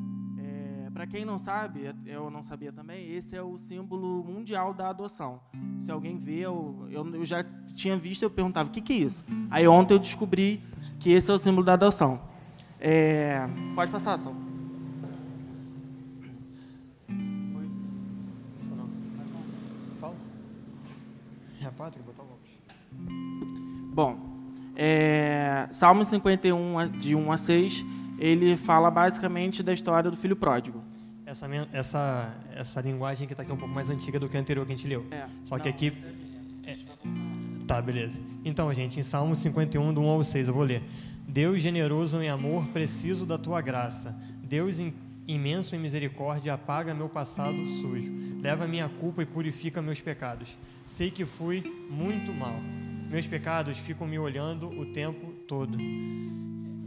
Para 0.98 1.06
quem 1.06 1.24
não 1.24 1.38
sabe, 1.38 1.94
eu 2.04 2.28
não 2.28 2.42
sabia 2.42 2.72
também, 2.72 3.08
esse 3.14 3.36
é 3.36 3.40
o 3.40 3.56
símbolo 3.56 4.24
mundial 4.24 4.74
da 4.74 4.90
adoção. 4.90 5.40
Se 5.80 5.92
alguém 5.92 6.18
vê, 6.18 6.40
eu, 6.40 6.88
eu 6.90 7.24
já 7.24 7.44
tinha 7.72 7.96
visto, 7.96 8.24
eu 8.24 8.30
perguntava, 8.30 8.68
o 8.68 8.72
que, 8.72 8.80
que 8.80 8.94
é 8.94 8.96
isso? 8.96 9.24
Aí 9.48 9.68
ontem 9.68 9.94
eu 9.94 10.00
descobri 10.00 10.60
que 10.98 11.12
esse 11.12 11.30
é 11.30 11.34
o 11.34 11.38
símbolo 11.38 11.64
da 11.64 11.74
adoção. 11.74 12.20
É, 12.80 13.46
pode 13.76 13.92
passar, 13.92 14.14
ação. 14.14 14.34
Bom, 23.94 24.18
é, 24.74 25.68
Salmo 25.70 26.04
51, 26.04 26.88
de 26.98 27.14
1 27.14 27.30
a 27.30 27.36
6 27.36 27.86
ele 28.18 28.56
fala 28.56 28.90
basicamente 28.90 29.62
da 29.62 29.72
história 29.72 30.10
do 30.10 30.16
filho 30.16 30.34
pródigo. 30.34 30.87
Essa, 31.28 31.46
essa, 31.74 32.34
essa 32.54 32.80
linguagem 32.80 33.26
que 33.26 33.34
está 33.34 33.42
aqui 33.42 33.52
é 33.52 33.54
um 33.54 33.58
pouco 33.58 33.74
mais 33.74 33.90
antiga 33.90 34.18
do 34.18 34.30
que 34.30 34.36
a 34.38 34.40
anterior 34.40 34.64
que 34.64 34.72
a 34.72 34.76
gente 34.76 34.88
leu. 34.88 35.06
É, 35.10 35.26
Só 35.44 35.56
não, 35.56 35.62
que 35.62 35.68
aqui. 35.68 35.92
É... 36.64 36.74
Tá, 37.66 37.82
beleza. 37.82 38.18
Então, 38.42 38.72
gente, 38.72 38.98
em 38.98 39.02
Salmo 39.02 39.36
51, 39.36 39.92
do 39.92 40.00
1 40.00 40.08
ao 40.08 40.24
6, 40.24 40.48
eu 40.48 40.54
vou 40.54 40.62
ler. 40.62 40.82
Deus 41.28 41.60
generoso 41.60 42.22
em 42.22 42.30
amor, 42.30 42.66
preciso 42.68 43.26
da 43.26 43.36
tua 43.36 43.60
graça. 43.60 44.18
Deus 44.42 44.78
imenso 45.26 45.76
em 45.76 45.78
misericórdia, 45.78 46.54
apaga 46.54 46.94
meu 46.94 47.10
passado 47.10 47.62
sujo. 47.78 48.10
Leva 48.40 48.66
minha 48.66 48.88
culpa 48.88 49.22
e 49.22 49.26
purifica 49.26 49.82
meus 49.82 50.00
pecados. 50.00 50.56
Sei 50.86 51.10
que 51.10 51.26
fui 51.26 51.60
muito 51.90 52.32
mal. 52.32 52.58
Meus 53.10 53.26
pecados 53.26 53.76
ficam 53.76 54.06
me 54.06 54.18
olhando 54.18 54.70
o 54.70 54.86
tempo 54.94 55.30
todo. 55.46 55.76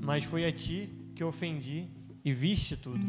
Mas 0.03 0.23
foi 0.23 0.47
a 0.47 0.51
ti 0.51 0.89
que 1.13 1.23
ofendi 1.23 1.85
e 2.25 2.33
viste 2.33 2.75
tudo. 2.75 3.05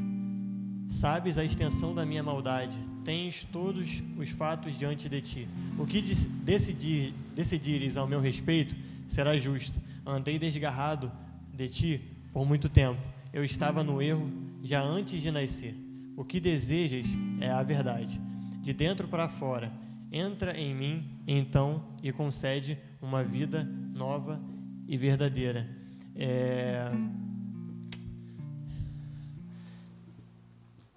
Sabes 0.89 1.39
a 1.39 1.45
extensão 1.45 1.95
da 1.95 2.05
minha 2.05 2.23
maldade, 2.23 2.77
tens 3.05 3.45
todos 3.45 4.03
os 4.17 4.29
fatos 4.31 4.79
diante 4.79 5.09
de 5.09 5.21
ti. 5.21 5.49
O 5.79 5.87
que 5.87 6.01
decidir, 6.01 7.15
decidires 7.35 7.97
ao 7.97 8.07
meu 8.07 8.21
respeito 8.21 8.77
será 9.09 9.37
justo. 9.37 9.81
Andei 10.07 10.39
desgarrado 10.39 11.11
de 11.53 11.69
ti 11.69 12.01
por 12.33 12.47
muito 12.47 12.69
tempo. 12.69 13.01
Eu 13.33 13.45
estava 13.45 13.83
no 13.83 14.01
erro 14.01 14.31
já 14.63 14.83
antes 14.83 15.21
de 15.23 15.31
nascer. 15.31 15.75
O 16.17 16.25
que 16.25 16.39
desejas 16.39 17.07
é 17.41 17.51
a 17.51 17.63
verdade. 17.63 18.21
De 18.61 18.73
dentro 18.73 19.09
para 19.09 19.29
fora, 19.29 19.73
entra 20.11 20.57
em 20.59 20.75
mim, 20.75 21.05
então, 21.27 21.83
e 22.03 22.13
concede 22.13 22.79
uma 23.01 23.25
vida 23.25 23.65
nova 23.65 24.41
e 24.87 24.97
verdadeira. 24.97 25.69
É 26.15 26.93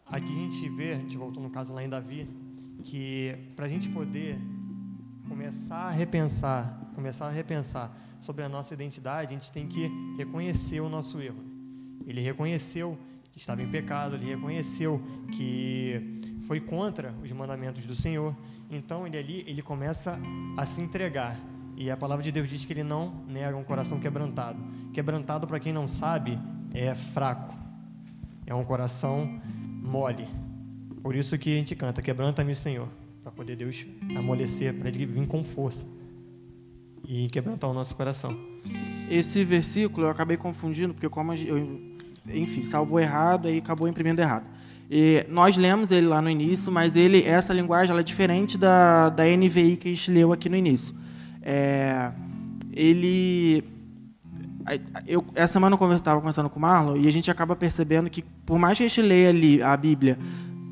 Aqui 0.05 0.31
a 0.31 0.35
gente 0.35 0.69
vê, 0.69 0.93
a 0.93 0.99
gente 0.99 1.17
voltou 1.17 1.41
no 1.41 1.49
caso 1.49 1.73
lá 1.73 1.83
em 1.83 1.89
Davi, 1.89 2.29
que 2.83 3.35
para 3.55 3.65
a 3.65 3.67
gente 3.67 3.89
poder 3.89 4.39
começar 5.27 5.87
a 5.87 5.91
repensar, 5.91 6.91
começar 6.93 7.27
a 7.27 7.31
repensar 7.31 7.97
sobre 8.19 8.43
a 8.43 8.49
nossa 8.49 8.73
identidade, 8.73 9.33
a 9.33 9.37
gente 9.37 9.51
tem 9.51 9.67
que 9.67 9.89
reconhecer 10.17 10.79
o 10.79 10.87
nosso 10.87 11.19
erro. 11.19 11.43
Ele 12.05 12.21
reconheceu 12.21 12.97
que 13.31 13.39
estava 13.39 13.61
em 13.61 13.69
pecado, 13.69 14.15
ele 14.15 14.25
reconheceu 14.25 15.01
que 15.33 16.21
foi 16.47 16.61
contra 16.61 17.13
os 17.23 17.31
mandamentos 17.31 17.85
do 17.85 17.95
Senhor. 17.95 18.35
Então 18.69 19.05
ele 19.05 19.17
ali 19.17 19.43
ele 19.47 19.61
começa 19.61 20.19
a 20.55 20.65
se 20.65 20.83
entregar. 20.83 21.37
E 21.75 21.91
a 21.91 21.97
palavra 21.97 22.23
de 22.23 22.31
Deus 22.31 22.47
diz 22.47 22.63
que 22.63 22.71
ele 22.71 22.83
não 22.83 23.25
nega 23.27 23.57
um 23.57 23.63
coração 23.63 23.99
quebrantado. 23.99 24.59
Quebrantado 24.93 25.45
para 25.47 25.59
quem 25.59 25.73
não 25.73 25.87
sabe 25.87 26.39
é 26.73 26.93
fraco. 26.95 27.53
É 28.45 28.53
um 28.53 28.63
coração 28.63 29.41
mole. 29.85 30.27
Por 31.01 31.15
isso 31.15 31.37
que 31.37 31.53
a 31.53 31.57
gente 31.57 31.75
canta, 31.75 32.01
quebranta-me, 32.01 32.55
Senhor. 32.55 32.87
para 33.21 33.31
poder 33.31 33.55
Deus 33.55 33.85
amolecer, 34.15 34.73
para 34.73 34.89
ele 34.89 35.05
vir 35.05 35.27
com 35.27 35.43
força 35.43 35.87
e 37.07 37.27
quebrantar 37.27 37.69
o 37.69 37.73
nosso 37.73 37.95
coração. 37.95 38.37
Esse 39.09 39.43
versículo 39.43 40.07
eu 40.07 40.11
acabei 40.11 40.37
confundindo, 40.37 40.93
porque 40.93 41.09
como 41.09 41.33
eu, 41.33 41.79
enfim, 42.27 42.61
salvou 42.63 42.99
errado 42.99 43.49
e 43.49 43.57
acabou 43.57 43.87
imprimindo 43.87 44.21
errado. 44.21 44.45
E 44.89 45.25
nós 45.29 45.57
lemos 45.57 45.91
ele 45.91 46.07
lá 46.07 46.21
no 46.21 46.29
início, 46.29 46.71
mas 46.71 46.95
ele, 46.95 47.23
essa 47.23 47.53
linguagem 47.53 47.91
ela 47.91 48.01
é 48.01 48.03
diferente 48.03 48.57
da, 48.57 49.09
da 49.09 49.23
NVI 49.23 49.77
que 49.77 49.89
a 49.89 49.93
gente 49.93 50.11
leu 50.11 50.31
aqui 50.31 50.49
no 50.49 50.55
início. 50.55 50.95
É, 51.41 52.11
ele 52.71 53.63
eu, 55.05 55.23
essa 55.35 55.53
semana 55.53 55.77
eu 55.79 55.93
estava 55.93 56.19
conversando 56.19 56.49
com 56.49 56.57
o 56.57 56.61
Marlon 56.61 56.97
e 56.97 57.07
a 57.07 57.11
gente 57.11 57.29
acaba 57.29 57.55
percebendo 57.55 58.09
que, 58.09 58.23
por 58.45 58.57
mais 58.57 58.77
que 58.77 58.83
a 58.83 58.87
gente 58.87 59.01
leia 59.01 59.29
ali 59.29 59.61
a 59.61 59.75
Bíblia 59.77 60.17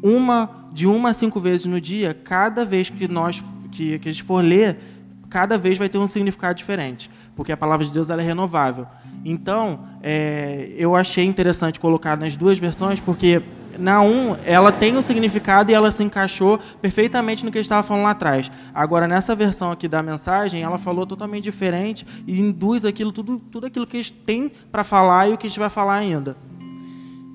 uma, 0.04 0.50
de 0.72 0.86
uma 0.88 1.10
a 1.10 1.14
cinco 1.14 1.40
vezes 1.40 1.66
no 1.66 1.80
dia, 1.80 2.14
cada 2.14 2.66
vez 2.66 2.90
que, 2.90 3.08
nós, 3.08 3.42
que, 3.72 4.00
que 4.00 4.10
a 4.10 4.12
gente 4.12 4.24
for 4.24 4.44
ler, 4.44 4.78
cada 5.30 5.58
vez 5.58 5.78
vai 5.78 5.88
ter 5.88 5.98
um 5.98 6.08
significado 6.08 6.56
diferente, 6.56 7.10
porque 7.36 7.52
a 7.52 7.58
palavra 7.58 7.86
de 7.86 7.94
Deus 7.94 8.10
ela 8.10 8.22
é 8.22 8.26
renovável. 8.26 8.86
Então, 9.24 9.86
é, 10.02 10.74
eu 10.78 10.96
achei 10.96 11.26
interessante 11.26 11.80
colocar 11.80 12.18
nas 12.18 12.36
duas 12.36 12.60
versões, 12.60 13.00
porque 13.00 13.42
na 13.78 14.02
1, 14.02 14.38
ela 14.46 14.72
tem 14.72 14.98
um 14.98 15.02
significado 15.02 15.72
e 15.72 15.74
ela 15.74 15.92
se 15.92 16.04
encaixou 16.04 16.60
perfeitamente 16.82 17.44
no 17.44 17.52
que 17.52 17.58
a 17.58 17.62
gente 17.62 17.66
estava 17.66 17.84
falando 17.84 18.04
lá 18.04 18.12
atrás. 18.12 18.52
Agora, 18.74 19.08
nessa 19.08 19.36
versão 19.36 19.72
aqui 19.72 19.88
da 19.88 20.02
mensagem, 20.02 20.64
ela 20.64 20.78
falou 20.78 21.06
totalmente 21.06 21.44
diferente 21.44 22.06
e 22.28 22.40
induz 22.40 22.86
aquilo, 22.86 23.12
tudo, 23.12 23.40
tudo 23.52 23.68
aquilo 23.68 23.88
que 23.88 23.98
a 23.98 24.02
gente 24.02 24.14
tem 24.14 24.52
para 24.72 24.84
falar 24.84 25.30
e 25.30 25.34
o 25.34 25.38
que 25.38 25.48
a 25.48 25.50
gente 25.50 25.60
vai 25.60 25.70
falar 25.70 25.96
ainda. 25.96 26.38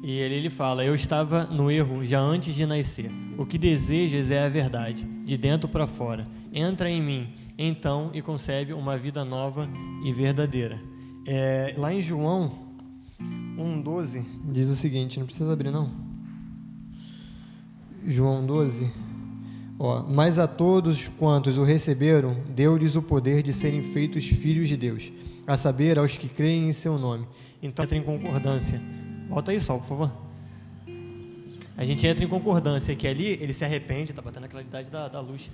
E 0.03 0.13
ele, 0.13 0.37
ele 0.37 0.51
fala: 0.51 0.85
Eu 0.85 0.95
estava 0.95 1.45
no 1.45 1.71
erro 1.71 2.05
já 2.05 2.21
antes 2.21 2.55
de 2.55 2.65
nascer. 2.65 3.11
O 3.37 3.45
que 3.45 3.59
desejas 3.59 4.31
é 4.31 4.45
a 4.45 4.49
verdade, 4.49 5.05
de 5.25 5.37
dentro 5.37 5.69
para 5.69 5.87
fora. 5.87 6.27
Entra 6.53 6.89
em 6.89 7.03
mim, 7.03 7.29
então, 7.57 8.11
e 8.15 8.23
concebe 8.23 8.73
uma 8.73 8.97
vida 8.97 9.25
nova 9.25 9.69
e 10.05 10.13
verdadeira. 10.13 10.81
É, 11.27 11.75
lá 11.77 11.93
em 11.93 12.01
João 12.01 12.53
1,12 13.21 14.25
diz 14.51 14.69
o 14.69 14.77
seguinte: 14.77 15.19
não 15.19 15.27
precisa 15.27 15.53
abrir, 15.53 15.71
não. 15.71 16.08
João 18.09 18.45
12. 18.45 18.91
Ó, 19.79 20.03
mas 20.03 20.39
a 20.39 20.47
todos 20.47 21.09
quantos 21.09 21.57
o 21.59 21.63
receberam, 21.63 22.37
deu-lhes 22.49 22.97
o 22.97 23.03
poder 23.03 23.43
de 23.43 23.53
serem 23.53 23.83
feitos 23.83 24.25
filhos 24.27 24.69
de 24.69 24.77
Deus, 24.77 25.13
a 25.47 25.57
saber, 25.57 25.99
aos 25.99 26.17
que 26.17 26.29
creem 26.29 26.69
em 26.69 26.73
seu 26.73 26.99
nome. 26.99 27.27
Então 27.63 27.85
entra 27.85 27.97
em 27.97 28.03
concordância. 28.03 28.83
Volta 29.29 29.53
aí 29.53 29.61
só, 29.61 29.79
por 29.79 29.87
favor. 29.87 30.29
A 31.77 31.85
gente 31.85 32.05
entra 32.05 32.25
em 32.25 32.29
concordância, 32.29 32.93
que 32.97 33.07
ali 33.07 33.39
ele 33.41 33.55
se 33.55 33.65
arrepende, 33.65 34.11
está 34.11 34.21
batendo 34.21 34.47
a 34.47 34.49
claridade 34.49 34.91
da, 34.91 35.07
da 35.07 35.21
luz. 35.21 35.49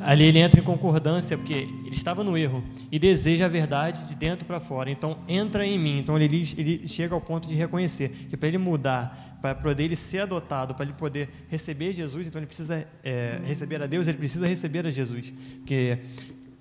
Ali 0.00 0.24
ele 0.24 0.40
entra 0.40 0.60
em 0.60 0.64
concordância, 0.64 1.38
porque 1.38 1.54
ele 1.54 1.94
estava 1.94 2.24
no 2.24 2.36
erro 2.36 2.60
e 2.90 2.98
deseja 2.98 3.44
a 3.44 3.48
verdade 3.48 4.04
de 4.08 4.16
dentro 4.16 4.44
para 4.44 4.58
fora. 4.58 4.90
Então 4.90 5.16
entra 5.28 5.64
em 5.64 5.78
mim. 5.78 6.00
Então 6.00 6.18
ele, 6.18 6.44
ele 6.56 6.88
chega 6.88 7.14
ao 7.14 7.20
ponto 7.20 7.46
de 7.46 7.54
reconhecer 7.54 8.08
que 8.28 8.36
para 8.36 8.48
ele 8.48 8.58
mudar 8.58 9.27
para 9.40 9.54
poder 9.54 9.84
ele 9.84 9.96
ser 9.96 10.20
adotado, 10.20 10.74
para 10.74 10.84
ele 10.84 10.94
poder 10.94 11.28
receber 11.48 11.92
Jesus, 11.92 12.26
então 12.26 12.40
ele 12.40 12.46
precisa 12.46 12.86
é, 13.04 13.40
receber 13.44 13.82
a 13.82 13.86
Deus, 13.86 14.08
ele 14.08 14.18
precisa 14.18 14.46
receber 14.46 14.86
a 14.86 14.90
Jesus. 14.90 15.32
Porque 15.58 15.98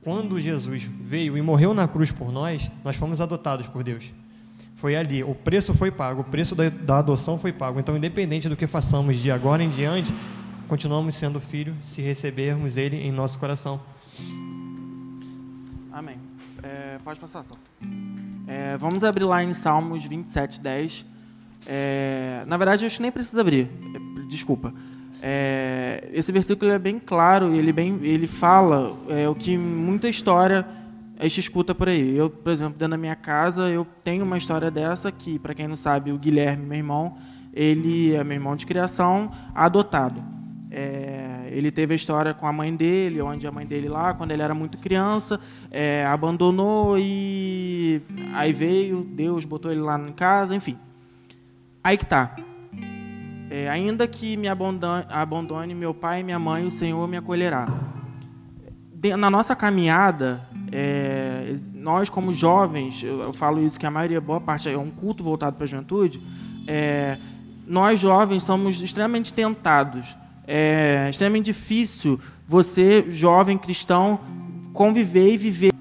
quando 0.01 0.39
Jesus 0.39 0.83
veio 0.83 1.37
e 1.37 1.41
morreu 1.41 1.73
na 1.73 1.87
cruz 1.87 2.11
por 2.11 2.31
nós, 2.31 2.71
nós 2.83 2.95
fomos 2.95 3.19
adotados 3.19 3.67
por 3.67 3.83
Deus. 3.83 4.13
Foi 4.75 4.95
ali, 4.95 5.23
o 5.23 5.33
preço 5.33 5.73
foi 5.73 5.89
pago, 5.89 6.21
o 6.21 6.23
preço 6.23 6.53
da, 6.53 6.69
da 6.69 6.99
adoção 6.99 7.39
foi 7.39 7.51
pago. 7.51 7.79
Então, 7.79 7.97
independente 7.97 8.47
do 8.47 8.55
que 8.55 8.67
façamos 8.67 9.17
de 9.17 9.31
agora 9.31 9.63
em 9.63 9.69
diante, 9.69 10.13
continuamos 10.67 11.15
sendo 11.15 11.39
filhos 11.39 11.75
se 11.81 12.01
recebermos 12.01 12.77
Ele 12.77 12.95
em 12.95 13.11
nosso 13.11 13.39
coração. 13.39 13.81
Amém. 15.91 16.19
É, 16.61 16.99
pode 17.03 17.19
passar, 17.19 17.43
Sal. 17.43 17.57
É, 18.45 18.77
vamos 18.77 19.03
abrir 19.03 19.23
lá 19.23 19.43
em 19.43 19.53
Salmos 19.53 20.05
27, 20.05 20.61
10. 20.61 21.05
É, 21.65 22.43
na 22.45 22.57
verdade, 22.57 22.85
acho 22.85 22.97
que 22.97 23.01
nem 23.01 23.11
precisa 23.11 23.41
abrir. 23.41 23.69
Desculpa. 24.27 24.73
É, 25.21 26.09
esse 26.13 26.31
versículo 26.31 26.71
é 26.71 26.77
bem 26.77 26.99
claro 26.99 27.53
e 27.55 27.57
ele, 27.57 27.73
bem, 27.73 27.99
ele 28.03 28.27
fala 28.27 28.95
é, 29.09 29.27
o 29.27 29.33
que 29.33 29.57
muita 29.57 30.07
história 30.07 30.65
a 31.19 31.23
gente 31.23 31.39
escuta 31.39 31.73
por 31.73 31.89
aí. 31.89 32.15
Eu, 32.15 32.29
por 32.29 32.51
exemplo, 32.51 32.73
dentro 32.77 32.91
da 32.91 32.97
minha 32.97 33.15
casa, 33.15 33.69
eu 33.69 33.85
tenho 34.03 34.23
uma 34.23 34.37
história 34.37 34.69
dessa 34.69 35.11
que, 35.11 35.39
para 35.39 35.53
quem 35.53 35.67
não 35.67 35.75
sabe, 35.75 36.11
o 36.11 36.17
Guilherme, 36.17 36.65
meu 36.65 36.77
irmão, 36.77 37.17
ele 37.53 38.13
é 38.13 38.23
meu 38.23 38.35
irmão 38.35 38.55
de 38.55 38.65
criação, 38.65 39.31
adotado. 39.55 40.23
É, 40.69 41.49
ele 41.51 41.71
teve 41.71 41.93
a 41.93 41.95
história 41.95 42.33
com 42.33 42.45
a 42.45 42.53
mãe 42.53 42.75
dele, 42.75 43.21
onde 43.21 43.47
a 43.47 43.51
mãe 43.51 43.65
dele 43.65 43.89
lá, 43.89 44.13
quando 44.13 44.31
ele 44.31 44.43
era 44.43 44.53
muito 44.53 44.77
criança, 44.77 45.39
é, 45.71 46.05
abandonou 46.05 46.97
e 46.99 48.01
aí 48.33 48.53
veio, 48.53 49.03
Deus 49.03 49.45
botou 49.45 49.71
ele 49.71 49.81
lá 49.81 49.97
em 49.97 50.11
casa, 50.11 50.53
enfim. 50.53 50.77
Aí 51.87 51.97
que 51.97 52.05
tá. 52.05 52.35
É, 53.49 53.69
ainda 53.69 54.05
que 54.09 54.35
me 54.35 54.49
abandone, 54.49 55.05
abandone, 55.09 55.73
meu 55.73 55.93
pai 55.93 56.19
e 56.19 56.23
minha 56.23 56.37
mãe, 56.37 56.65
o 56.65 56.69
Senhor 56.69 57.07
me 57.07 57.15
acolherá. 57.15 57.65
Na 59.17 59.29
nossa 59.29 59.55
caminhada, 59.55 60.45
é, 60.69 61.55
nós 61.73 62.09
como 62.09 62.33
jovens, 62.33 63.01
eu, 63.01 63.21
eu, 63.21 63.31
falo 63.31 63.63
isso 63.63 63.79
que 63.79 63.85
a 63.85 63.89
maioria, 63.89 64.19
boa 64.19 64.41
parte 64.41 64.67
é 64.67 64.77
um 64.77 64.89
culto 64.89 65.23
voltado 65.23 65.55
para 65.55 65.63
a 65.63 65.67
juventude, 65.67 66.21
é, 66.67 67.17
nós 67.65 68.01
jovens 68.01 68.43
somos 68.43 68.81
extremamente 68.81 69.33
tentados. 69.33 70.13
É 70.45 71.07
extremamente 71.09 71.45
difícil 71.45 72.19
você, 72.45 73.05
jovem 73.09 73.57
cristão, 73.57 74.19
conviver 74.73 75.29
e 75.29 75.37
viver. 75.37 75.71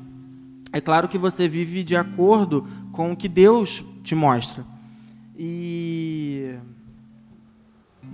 É 0.73 0.81
claro 0.81 1.09
que 1.09 1.19
você 1.19 1.49
vive 1.49 1.83
de 1.83 1.97
acordo 1.97 2.65
com 2.93 3.11
o 3.11 3.17
que 3.17 3.29
Deus 3.29 3.85
te 4.05 4.15
mostra. 4.15 4.76
E. 5.39 6.59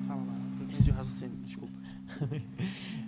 Fala 0.07 0.23
lá, 0.23 0.35
eu 0.87 0.93
o 0.93 0.97
raciocínio, 0.97 1.37
desculpa. 1.45 1.75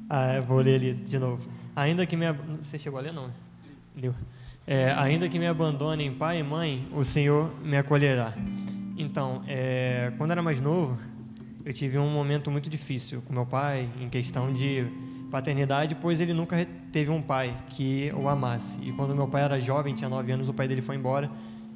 ah, 0.09 0.41
vou 0.41 0.59
ler 0.59 0.77
ali 0.77 0.95
de 0.95 1.19
novo. 1.19 1.49
Ainda 1.75 2.07
que 2.07 2.17
me. 2.17 2.27
Você 2.63 2.79
chegou 2.79 2.99
a 2.99 3.03
ler, 3.03 3.13
não? 3.13 3.31
Leu. 3.97 4.15
É, 4.67 4.93
ainda 4.93 5.29
que 5.29 5.39
me 5.39 5.47
abandonem 5.47 6.15
pai 6.15 6.41
e 6.41 6.43
mãe, 6.43 6.89
o 6.93 7.05
Senhor 7.05 7.53
me 7.63 7.77
acolherá. 7.77 8.33
Então, 8.97 9.43
é, 9.47 10.13
quando 10.17 10.31
era 10.31 10.43
mais 10.43 10.61
novo, 10.61 10.99
eu 11.65 11.73
tive 11.73 11.99
um 11.99 12.09
momento 12.09 12.51
muito 12.51 12.71
difícil 12.71 13.21
com 13.23 13.33
meu 13.33 13.45
pai, 13.45 13.91
em 14.01 14.09
questão 14.09 14.53
de 14.53 14.87
paternidade, 15.31 15.97
pois 15.97 16.21
ele 16.21 16.33
nunca 16.33 16.67
teve 16.93 17.11
um 17.11 17.21
pai 17.21 17.57
que 17.69 18.13
o 18.17 18.29
amasse. 18.29 18.81
E 18.81 18.93
quando 18.93 19.15
meu 19.15 19.27
pai 19.27 19.43
era 19.43 19.59
jovem, 19.59 19.95
tinha 19.95 20.09
nove 20.09 20.31
anos, 20.31 20.49
o 20.49 20.55
pai 20.55 20.69
dele 20.69 20.81
foi 20.81 20.97
embora 20.97 21.31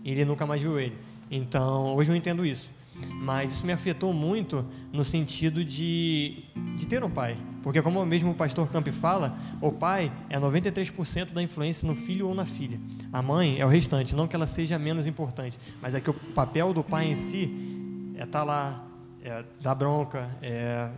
e 0.04 0.12
ele 0.12 0.24
nunca 0.24 0.46
mais 0.46 0.62
viu 0.62 0.78
ele. 0.78 0.96
Então, 1.30 1.94
hoje 1.94 2.10
eu 2.10 2.16
entendo 2.16 2.44
isso. 2.44 2.72
Mas 3.20 3.52
isso 3.52 3.66
me 3.66 3.72
afetou 3.72 4.12
muito 4.12 4.66
no 4.92 5.04
sentido 5.04 5.64
de, 5.64 6.44
de 6.76 6.86
ter 6.86 7.02
um 7.04 7.10
pai. 7.10 7.36
Porque, 7.62 7.80
como 7.82 8.04
mesmo 8.04 8.30
o 8.30 8.34
pastor 8.34 8.68
Camp 8.70 8.88
fala, 8.88 9.36
o 9.60 9.70
pai 9.70 10.12
é 10.28 10.38
93% 10.38 11.32
da 11.32 11.42
influência 11.42 11.86
no 11.86 11.94
filho 11.94 12.28
ou 12.28 12.34
na 12.34 12.46
filha. 12.46 12.80
A 13.12 13.22
mãe 13.22 13.58
é 13.58 13.66
o 13.66 13.68
restante. 13.68 14.16
Não 14.16 14.26
que 14.26 14.34
ela 14.34 14.46
seja 14.46 14.78
menos 14.78 15.06
importante, 15.06 15.58
mas 15.80 15.94
é 15.94 16.00
que 16.00 16.10
o 16.10 16.14
papel 16.14 16.72
do 16.72 16.82
pai 16.82 17.10
em 17.10 17.14
si 17.14 17.52
é 18.16 18.24
estar 18.24 18.40
tá 18.40 18.44
lá, 18.44 18.84
é 19.22 19.44
dar 19.60 19.74
bronca, 19.74 20.28
é, 20.42 20.88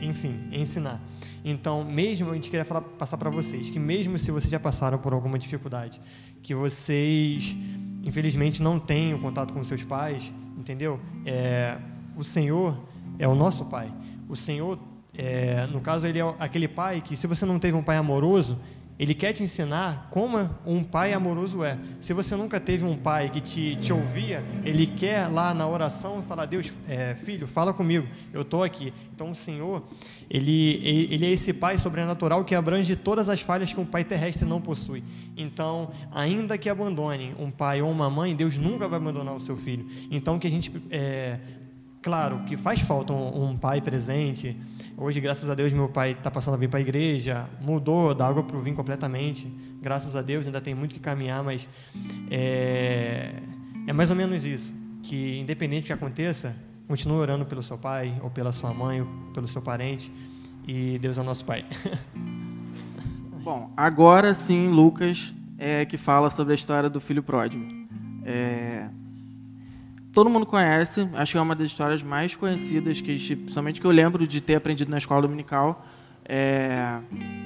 enfim, 0.00 0.48
ensinar. 0.52 1.00
Então, 1.44 1.84
mesmo 1.84 2.30
a 2.30 2.34
gente 2.34 2.50
queria 2.50 2.64
falar, 2.64 2.82
passar 2.82 3.16
para 3.16 3.30
vocês 3.30 3.70
que, 3.70 3.78
mesmo 3.78 4.18
se 4.18 4.30
vocês 4.30 4.50
já 4.50 4.60
passaram 4.60 4.98
por 4.98 5.12
alguma 5.12 5.38
dificuldade, 5.38 6.00
que 6.42 6.54
vocês 6.54 7.56
infelizmente 8.02 8.62
não 8.62 8.78
têm 8.78 9.14
o 9.14 9.18
contato 9.18 9.52
com 9.52 9.62
seus 9.64 9.84
pais, 9.84 10.32
entendeu? 10.56 11.00
É, 11.24 11.78
o 12.16 12.24
Senhor 12.24 12.76
é 13.18 13.26
o 13.28 13.34
nosso 13.34 13.64
pai. 13.66 13.92
O 14.28 14.36
Senhor, 14.36 14.78
é, 15.16 15.66
no 15.66 15.80
caso, 15.80 16.06
ele 16.06 16.18
é 16.18 16.34
aquele 16.38 16.68
pai 16.68 17.00
que, 17.00 17.16
se 17.16 17.26
você 17.26 17.44
não 17.44 17.58
teve 17.58 17.76
um 17.76 17.82
pai 17.82 17.96
amoroso, 17.96 18.58
ele 19.00 19.14
quer 19.14 19.32
te 19.32 19.42
ensinar 19.42 20.08
como 20.10 20.50
um 20.66 20.84
pai 20.84 21.14
amoroso 21.14 21.64
é. 21.64 21.78
Se 22.00 22.12
você 22.12 22.36
nunca 22.36 22.60
teve 22.60 22.84
um 22.84 22.98
pai 22.98 23.30
que 23.30 23.40
te, 23.40 23.74
te 23.76 23.94
ouvia, 23.94 24.44
ele 24.62 24.86
quer 24.86 25.26
lá 25.26 25.54
na 25.54 25.66
oração 25.66 26.22
falar: 26.22 26.44
Deus, 26.44 26.70
é, 26.86 27.14
filho, 27.14 27.46
fala 27.46 27.72
comigo, 27.72 28.06
eu 28.30 28.42
estou 28.42 28.62
aqui. 28.62 28.92
Então 29.14 29.30
o 29.30 29.34
Senhor, 29.34 29.82
ele, 30.28 31.06
ele 31.10 31.24
é 31.24 31.30
esse 31.30 31.54
pai 31.54 31.78
sobrenatural 31.78 32.44
que 32.44 32.54
abrange 32.54 32.94
todas 32.94 33.30
as 33.30 33.40
falhas 33.40 33.72
que 33.72 33.80
um 33.80 33.86
pai 33.86 34.04
terrestre 34.04 34.46
não 34.46 34.60
possui. 34.60 35.02
Então, 35.34 35.92
ainda 36.12 36.58
que 36.58 36.68
abandone 36.68 37.34
um 37.38 37.50
pai 37.50 37.80
ou 37.80 37.90
uma 37.90 38.10
mãe, 38.10 38.36
Deus 38.36 38.58
nunca 38.58 38.86
vai 38.86 38.98
abandonar 38.98 39.34
o 39.34 39.40
seu 39.40 39.56
filho. 39.56 39.86
Então, 40.10 40.38
que 40.38 40.46
a 40.46 40.50
gente 40.50 40.70
é, 40.90 41.40
Claro 42.02 42.44
que 42.46 42.56
faz 42.56 42.80
falta 42.80 43.12
um, 43.12 43.50
um, 43.50 43.56
pai 43.58 43.80
presente. 43.80 44.56
Hoje, 45.02 45.18
graças 45.18 45.48
a 45.48 45.54
Deus, 45.54 45.72
meu 45.72 45.88
pai 45.88 46.10
está 46.10 46.30
passando 46.30 46.52
a 46.52 46.56
vir 46.58 46.68
para 46.68 46.78
a 46.78 46.82
igreja, 46.82 47.48
mudou 47.58 48.14
da 48.14 48.26
água 48.26 48.42
para 48.42 48.54
o 48.54 48.60
vinho 48.60 48.76
completamente. 48.76 49.50
Graças 49.80 50.14
a 50.14 50.20
Deus, 50.20 50.44
ainda 50.44 50.60
tem 50.60 50.74
muito 50.74 50.94
que 50.94 51.00
caminhar, 51.00 51.42
mas 51.42 51.66
é, 52.30 53.32
é 53.86 53.94
mais 53.94 54.10
ou 54.10 54.16
menos 54.16 54.44
isso. 54.44 54.74
Que, 55.02 55.38
independente 55.38 55.84
do 55.84 55.86
que 55.86 55.92
aconteça, 55.94 56.54
continue 56.86 57.16
orando 57.16 57.46
pelo 57.46 57.62
seu 57.62 57.78
pai, 57.78 58.20
ou 58.22 58.28
pela 58.28 58.52
sua 58.52 58.74
mãe, 58.74 59.00
ou 59.00 59.06
pelo 59.32 59.48
seu 59.48 59.62
parente. 59.62 60.12
e 60.68 60.98
Deus 60.98 61.16
é 61.16 61.22
nosso 61.22 61.46
Pai. 61.46 61.64
Bom, 63.42 63.72
agora 63.74 64.34
sim, 64.34 64.68
Lucas 64.68 65.34
é 65.58 65.86
que 65.86 65.96
fala 65.96 66.28
sobre 66.28 66.52
a 66.52 66.54
história 66.54 66.90
do 66.90 67.00
filho 67.00 67.22
pródigo. 67.22 67.64
É... 68.22 68.90
Todo 70.12 70.28
mundo 70.28 70.44
conhece, 70.44 71.08
acho 71.14 71.32
que 71.32 71.38
é 71.38 71.40
uma 71.40 71.54
das 71.54 71.68
histórias 71.68 72.02
mais 72.02 72.34
conhecidas, 72.34 73.00
que 73.00 73.14
principalmente 73.36 73.80
que 73.80 73.86
eu 73.86 73.92
lembro 73.92 74.26
de 74.26 74.40
ter 74.40 74.56
aprendido 74.56 74.90
na 74.90 74.98
escola 74.98 75.22
dominical, 75.22 75.86
é... 76.24 76.98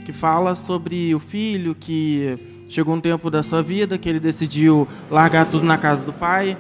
que 0.07 0.15
fala 0.15 0.55
sobre 0.55 1.15
o 1.15 1.19
filho 1.19 1.75
que 1.75 2.65
chegou 2.69 2.95
um 2.95 3.01
tempo 3.01 3.29
da 3.29 3.43
sua 3.43 3.63
vida 3.63 3.99
que 3.99 4.09
ele 4.09 4.19
decidiu 4.19 4.89
largar 5.11 5.51
tudo 5.51 5.67
na 5.67 5.77
casa 5.77 6.07
do 6.07 6.13
pai, 6.13 6.57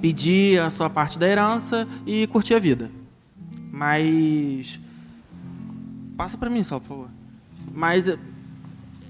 pedir 0.00 0.60
a 0.60 0.70
sua 0.70 0.90
parte 0.90 1.20
da 1.20 1.28
herança 1.28 1.86
e 2.04 2.26
curtir 2.26 2.54
a 2.54 2.58
vida. 2.58 2.90
Mas 3.70 4.80
passa 6.16 6.36
para 6.36 6.50
mim 6.50 6.64
só, 6.64 6.80
por 6.80 6.88
favor. 6.88 7.08
Mas 7.72 8.12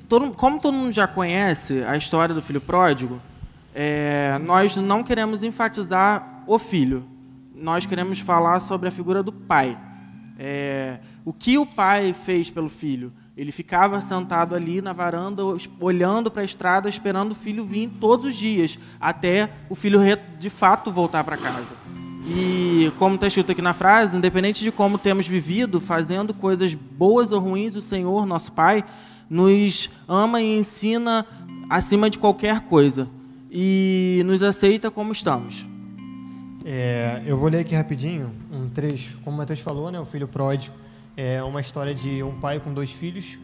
todo, 0.06 0.30
como 0.32 0.60
todo 0.60 0.74
mundo 0.74 0.92
já 0.92 1.08
conhece 1.08 1.82
a 1.84 1.96
história 1.96 2.34
do 2.34 2.42
filho 2.42 2.60
pródigo, 2.60 3.18
é, 3.74 4.38
nós 4.44 4.76
não 4.76 5.02
queremos 5.02 5.42
enfatizar 5.42 6.42
o 6.46 6.58
filho. 6.58 7.06
Nós 7.54 7.86
queremos 7.86 8.20
falar 8.20 8.60
sobre 8.60 8.88
a 8.88 8.90
figura 8.90 9.22
do 9.22 9.32
pai. 9.32 9.78
É, 10.38 10.98
o 11.24 11.32
que 11.32 11.58
o 11.58 11.66
pai 11.66 12.12
fez 12.12 12.50
pelo 12.50 12.68
filho? 12.68 13.12
Ele 13.36 13.52
ficava 13.52 14.00
sentado 14.00 14.54
ali 14.54 14.82
na 14.82 14.92
varanda, 14.92 15.42
olhando 15.78 16.30
para 16.30 16.42
a 16.42 16.44
estrada, 16.44 16.88
esperando 16.88 17.32
o 17.32 17.34
filho 17.34 17.64
vir 17.64 17.88
todos 18.00 18.26
os 18.26 18.34
dias, 18.34 18.78
até 19.00 19.50
o 19.68 19.74
filho 19.74 20.00
de 20.38 20.50
fato 20.50 20.90
voltar 20.90 21.24
para 21.24 21.36
casa. 21.36 21.74
E 22.26 22.92
como 22.98 23.14
está 23.14 23.26
escrito 23.26 23.52
aqui 23.52 23.62
na 23.62 23.72
frase, 23.72 24.16
independente 24.16 24.62
de 24.62 24.70
como 24.70 24.98
temos 24.98 25.26
vivido, 25.26 25.80
fazendo 25.80 26.34
coisas 26.34 26.74
boas 26.74 27.32
ou 27.32 27.40
ruins, 27.40 27.76
o 27.76 27.80
Senhor, 27.80 28.26
nosso 28.26 28.52
Pai, 28.52 28.84
nos 29.28 29.88
ama 30.06 30.40
e 30.42 30.58
ensina 30.58 31.24
acima 31.70 32.10
de 32.10 32.18
qualquer 32.18 32.60
coisa 32.62 33.08
e 33.50 34.22
nos 34.24 34.42
aceita 34.42 34.90
como 34.90 35.12
estamos. 35.12 35.66
É, 36.64 37.22
eu 37.24 37.36
vou 37.36 37.48
ler 37.48 37.60
aqui 37.60 37.74
rapidinho 37.74 38.30
um 38.50 38.68
trecho. 38.68 39.18
Como 39.24 39.34
o 39.34 39.38
Mateus 39.38 39.60
falou, 39.60 39.90
né, 39.90 39.98
o 39.98 40.04
filho 40.04 40.28
pródigo 40.28 40.74
é 41.16 41.42
uma 41.42 41.60
história 41.60 41.94
de 41.94 42.22
um 42.22 42.38
pai 42.38 42.60
com 42.60 42.72
dois 42.72 42.90
filhos. 42.90 43.38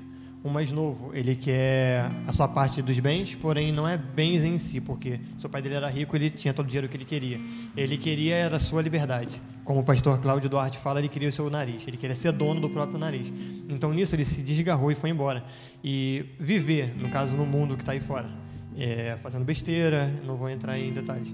O 0.45 0.49
mais 0.49 0.71
novo, 0.71 1.11
ele 1.13 1.35
quer 1.35 2.09
a 2.25 2.31
sua 2.31 2.47
parte 2.47 2.81
dos 2.81 3.01
bens, 3.01 3.35
porém 3.35 3.73
não 3.73 3.89
é 3.89 3.97
bens 3.97 4.45
em 4.45 4.57
si, 4.59 4.81
porque 4.81 5.19
seu 5.37 5.51
pai 5.51 5.61
dele 5.61 5.75
era 5.75 5.89
rico, 5.89 6.15
ele 6.15 6.31
tinha 6.31 6.55
todo 6.55 6.67
o 6.67 6.69
dinheiro 6.69 6.89
que 6.89 6.97
ele 6.97 7.05
queria. 7.05 7.41
Ele 7.77 7.97
queria 7.99 8.37
era 8.37 8.57
a 8.59 8.61
sua 8.61 8.81
liberdade. 8.81 9.43
Como 9.65 9.81
o 9.81 9.83
pastor 9.83 10.21
Cláudio 10.21 10.49
Duarte 10.49 10.79
fala, 10.79 11.01
ele 11.01 11.09
queria 11.09 11.31
o 11.31 11.33
seu 11.33 11.51
nariz, 11.51 11.83
ele 11.89 11.97
queria 11.97 12.15
ser 12.15 12.31
dono 12.31 12.61
do 12.61 12.71
próprio 12.71 12.97
nariz. 12.97 13.33
Então 13.69 13.93
nisso 13.93 14.15
ele 14.15 14.25
se 14.25 14.41
desgarrou 14.41 14.93
e 14.93 14.95
foi 14.95 15.11
embora. 15.11 15.45
E 15.83 16.27
viver, 16.39 16.97
no 16.97 17.09
caso, 17.09 17.37
no 17.37 17.45
mundo 17.45 17.77
que 17.77 17.83
está 17.83 17.91
aí 17.91 18.01
fora. 18.01 18.46
É, 18.79 19.17
fazendo 19.23 19.45
besteira, 19.45 20.13
não 20.25 20.37
vou 20.37 20.51
entrar 20.51 20.79
em 20.79 20.93
detalhes. 20.93 21.33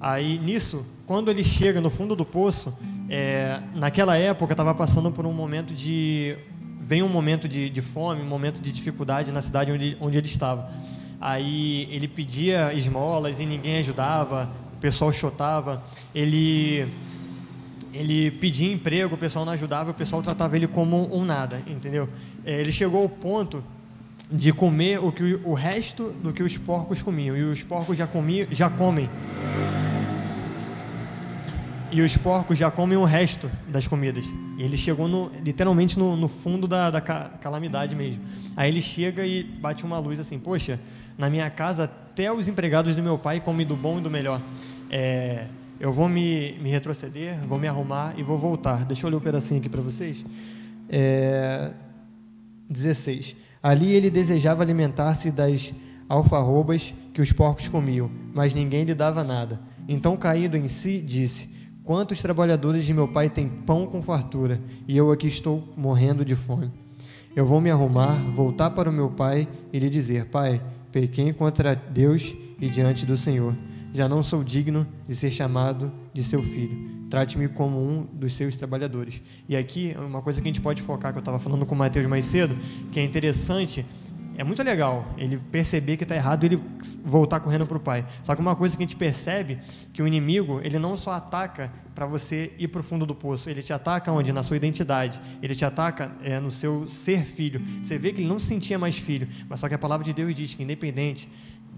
Aí 0.00 0.38
nisso, 0.38 0.84
quando 1.06 1.30
ele 1.30 1.44
chega 1.44 1.80
no 1.80 1.90
fundo 1.90 2.16
do 2.16 2.24
poço, 2.24 2.76
é, 3.08 3.60
naquela 3.74 4.16
época 4.16 4.52
estava 4.52 4.74
passando 4.74 5.12
por 5.12 5.24
um 5.24 5.32
momento 5.32 5.72
de 5.72 6.36
vem 6.80 7.02
um 7.02 7.08
momento 7.08 7.48
de, 7.48 7.70
de, 7.70 7.80
fome, 7.80 8.20
um 8.20 8.26
momento 8.26 8.60
de 8.60 8.72
dificuldade 8.72 9.30
na 9.30 9.40
cidade 9.40 9.70
onde, 9.70 9.96
onde 10.00 10.18
ele 10.18 10.26
estava. 10.26 10.70
Aí 11.20 11.86
ele 11.90 12.08
pedia 12.08 12.74
esmolas 12.74 13.38
e 13.38 13.46
ninguém 13.46 13.78
ajudava, 13.78 14.50
o 14.74 14.76
pessoal 14.78 15.12
chotava. 15.12 15.82
Ele 16.12 16.88
ele 17.94 18.30
pedia 18.30 18.72
emprego, 18.72 19.14
o 19.14 19.18
pessoal 19.18 19.44
não 19.44 19.52
ajudava, 19.52 19.90
o 19.90 19.94
pessoal 19.94 20.22
tratava 20.22 20.56
ele 20.56 20.66
como 20.66 21.14
um 21.14 21.24
nada, 21.24 21.62
entendeu? 21.66 22.08
É, 22.44 22.58
ele 22.58 22.72
chegou 22.72 23.02
ao 23.02 23.08
ponto 23.08 23.62
de 24.32 24.52
comer 24.52 24.98
o 24.98 25.12
que 25.12 25.38
o 25.44 25.52
resto 25.52 26.10
do 26.22 26.32
que 26.32 26.42
os 26.42 26.56
porcos 26.56 27.02
comiam 27.02 27.36
e 27.36 27.42
os 27.42 27.62
porcos 27.62 27.96
já 27.96 28.06
comiam, 28.06 28.48
já 28.50 28.70
comem 28.70 29.08
e 31.92 32.00
os 32.00 32.16
porcos 32.16 32.58
já 32.58 32.70
comem 32.70 32.96
o 32.96 33.04
resto 33.04 33.50
das 33.68 33.86
comidas. 33.86 34.24
E 34.56 34.62
ele 34.62 34.78
chegou 34.78 35.06
no, 35.06 35.30
literalmente 35.44 35.98
no, 35.98 36.16
no 36.16 36.26
fundo 36.26 36.66
da, 36.66 36.90
da, 36.90 37.00
calamidade 37.02 37.94
mesmo. 37.94 38.24
Aí 38.56 38.70
ele 38.70 38.80
chega 38.80 39.26
e 39.26 39.42
bate 39.42 39.84
uma 39.84 39.98
luz 39.98 40.18
assim: 40.18 40.38
Poxa, 40.38 40.80
na 41.18 41.28
minha 41.28 41.48
casa 41.50 41.84
até 41.84 42.32
os 42.32 42.48
empregados 42.48 42.96
do 42.96 43.02
meu 43.02 43.18
pai 43.18 43.40
comem 43.40 43.66
do 43.66 43.76
bom 43.76 43.98
e 43.98 44.00
do 44.00 44.10
melhor. 44.10 44.40
É, 44.90 45.46
eu 45.78 45.92
vou 45.92 46.08
me, 46.08 46.52
me 46.60 46.70
retroceder, 46.70 47.38
vou 47.46 47.58
me 47.58 47.68
arrumar 47.68 48.14
e 48.16 48.22
vou 48.22 48.38
voltar. 48.38 48.86
Deixa 48.86 49.06
eu 49.06 49.10
ler 49.10 49.16
o 49.16 49.18
um 49.18 49.22
pedacinho 49.22 49.60
aqui 49.60 49.68
para 49.68 49.82
vocês. 49.82 50.24
É, 50.88 51.72
16. 52.70 53.36
Ali 53.62 53.92
ele 53.92 54.10
desejava 54.10 54.62
alimentar-se 54.62 55.30
das 55.30 55.72
alfarrobas 56.08 56.92
que 57.14 57.22
os 57.22 57.32
porcos 57.32 57.68
comiam, 57.68 58.10
mas 58.34 58.54
ninguém 58.54 58.84
lhe 58.84 58.94
dava 58.94 59.22
nada. 59.22 59.60
Então, 59.88 60.16
caído 60.16 60.56
em 60.56 60.66
si, 60.68 61.00
disse: 61.00 61.48
Quantos 61.84 62.20
trabalhadores 62.20 62.84
de 62.84 62.92
meu 62.92 63.08
pai 63.08 63.30
têm 63.30 63.48
pão 63.48 63.86
com 63.86 64.02
fartura 64.02 64.60
e 64.86 64.96
eu 64.96 65.10
aqui 65.12 65.26
estou 65.26 65.72
morrendo 65.76 66.24
de 66.24 66.34
fome? 66.34 66.70
Eu 67.34 67.46
vou 67.46 67.60
me 67.60 67.70
arrumar, 67.70 68.14
voltar 68.34 68.70
para 68.70 68.90
o 68.90 68.92
meu 68.92 69.10
pai 69.10 69.48
e 69.72 69.78
lhe 69.78 69.88
dizer: 69.88 70.26
Pai, 70.26 70.60
pequei 70.90 71.32
contra 71.32 71.74
Deus 71.74 72.34
e 72.60 72.68
diante 72.68 73.06
do 73.06 73.16
Senhor. 73.16 73.56
Já 73.92 74.08
não 74.08 74.22
sou 74.22 74.42
digno 74.42 74.86
de 75.06 75.14
ser 75.14 75.30
chamado 75.30 75.92
de 76.12 76.22
seu 76.22 76.42
filho. 76.42 77.02
Trate-me 77.10 77.48
como 77.48 77.78
um 77.78 78.06
dos 78.12 78.32
seus 78.32 78.56
trabalhadores. 78.56 79.22
E 79.48 79.54
aqui, 79.54 79.94
uma 79.98 80.22
coisa 80.22 80.40
que 80.40 80.48
a 80.48 80.50
gente 80.50 80.62
pode 80.62 80.80
focar, 80.80 81.12
que 81.12 81.18
eu 81.18 81.20
estava 81.20 81.38
falando 81.38 81.66
com 81.66 81.74
o 81.74 81.78
Mateus 81.78 82.06
mais 82.06 82.24
cedo, 82.24 82.56
que 82.90 82.98
é 82.98 83.04
interessante 83.04 83.84
é 84.36 84.42
muito 84.42 84.62
legal 84.62 85.06
ele 85.18 85.38
perceber 85.50 85.96
que 85.96 86.04
está 86.04 86.14
errado 86.14 86.44
e 86.44 86.46
ele 86.46 86.62
voltar 87.04 87.40
correndo 87.40 87.66
para 87.66 87.76
o 87.76 87.80
pai. 87.80 88.06
Só 88.22 88.34
que 88.34 88.40
uma 88.40 88.56
coisa 88.56 88.76
que 88.76 88.82
a 88.82 88.86
gente 88.86 88.96
percebe 88.96 89.58
que 89.92 90.02
o 90.02 90.06
inimigo 90.06 90.60
ele 90.64 90.78
não 90.78 90.96
só 90.96 91.12
ataca 91.12 91.70
para 91.94 92.06
você 92.06 92.52
ir 92.58 92.68
para 92.68 92.80
o 92.80 92.84
fundo 92.84 93.04
do 93.04 93.14
poço, 93.14 93.50
ele 93.50 93.62
te 93.62 93.72
ataca 93.72 94.10
onde? 94.10 94.32
Na 94.32 94.42
sua 94.42 94.56
identidade. 94.56 95.20
Ele 95.42 95.54
te 95.54 95.64
ataca 95.64 96.12
é, 96.22 96.40
no 96.40 96.50
seu 96.50 96.88
ser 96.88 97.24
filho. 97.24 97.60
Você 97.82 97.98
vê 97.98 98.12
que 98.12 98.22
ele 98.22 98.28
não 98.28 98.38
se 98.38 98.46
sentia 98.46 98.78
mais 98.78 98.96
filho, 98.96 99.28
mas 99.48 99.60
só 99.60 99.68
que 99.68 99.74
a 99.74 99.78
palavra 99.78 100.04
de 100.04 100.14
Deus 100.14 100.34
diz 100.34 100.54
que 100.54 100.62
independente 100.62 101.28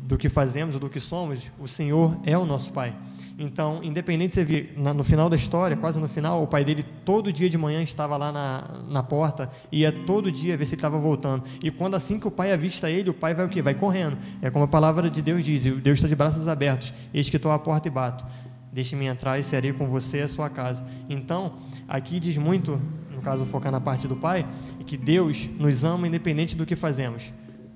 do 0.06 0.18
que 0.18 0.28
fazemos 0.28 0.74
ou 0.74 0.80
do 0.80 0.90
que 0.90 1.00
somos, 1.00 1.50
o 1.58 1.66
Senhor 1.66 2.16
é 2.24 2.36
o 2.36 2.44
nosso 2.44 2.72
pai. 2.72 2.94
Então, 3.38 3.82
independente 3.82 4.28
de 4.28 4.34
você 4.34 4.44
ver, 4.44 4.74
no 4.76 5.02
final 5.02 5.28
da 5.28 5.34
história, 5.34 5.76
quase 5.76 6.00
no 6.00 6.08
final, 6.08 6.42
o 6.42 6.46
pai 6.46 6.64
dele 6.64 6.84
todo 7.04 7.32
dia 7.32 7.48
de 7.48 7.58
manhã 7.58 7.82
estava 7.82 8.16
lá 8.16 8.30
na, 8.30 8.82
na 8.88 9.02
porta, 9.02 9.50
ia 9.72 9.90
todo 9.90 10.30
dia 10.30 10.56
ver 10.56 10.66
se 10.66 10.74
ele 10.74 10.80
estava 10.80 10.98
voltando. 10.98 11.42
E 11.62 11.70
quando 11.70 11.94
assim 11.94 12.18
que 12.18 12.28
o 12.28 12.30
pai 12.30 12.52
avista 12.52 12.88
ele, 12.88 13.10
o 13.10 13.14
pai 13.14 13.34
vai 13.34 13.46
o 13.46 13.48
quê? 13.48 13.60
Vai 13.60 13.74
correndo. 13.74 14.16
É 14.40 14.50
como 14.50 14.66
a 14.66 14.68
palavra 14.68 15.10
de 15.10 15.20
Deus 15.20 15.44
diz: 15.44 15.64
Deus 15.64 15.98
está 15.98 16.06
de 16.06 16.14
braços 16.14 16.46
abertos, 16.46 16.92
eis 17.12 17.28
que 17.28 17.36
estou 17.36 17.50
à 17.50 17.58
porta 17.58 17.88
e 17.88 17.90
bato. 17.90 18.24
Deixe-me 18.72 19.06
entrar 19.06 19.38
e 19.38 19.42
serei 19.42 19.72
com 19.72 19.88
você 19.88 20.20
a 20.20 20.28
sua 20.28 20.50
casa. 20.50 20.84
Então, 21.08 21.54
aqui 21.88 22.20
diz 22.20 22.36
muito, 22.36 22.80
no 23.10 23.20
caso 23.20 23.46
focar 23.46 23.72
na 23.72 23.80
parte 23.80 24.06
do 24.06 24.16
pai, 24.16 24.46
que 24.86 24.96
Deus 24.96 25.48
nos 25.58 25.82
ama 25.82 26.06
independente 26.06 26.54
do 26.54 26.66
que 26.66 26.76
fazemos. 26.76 27.32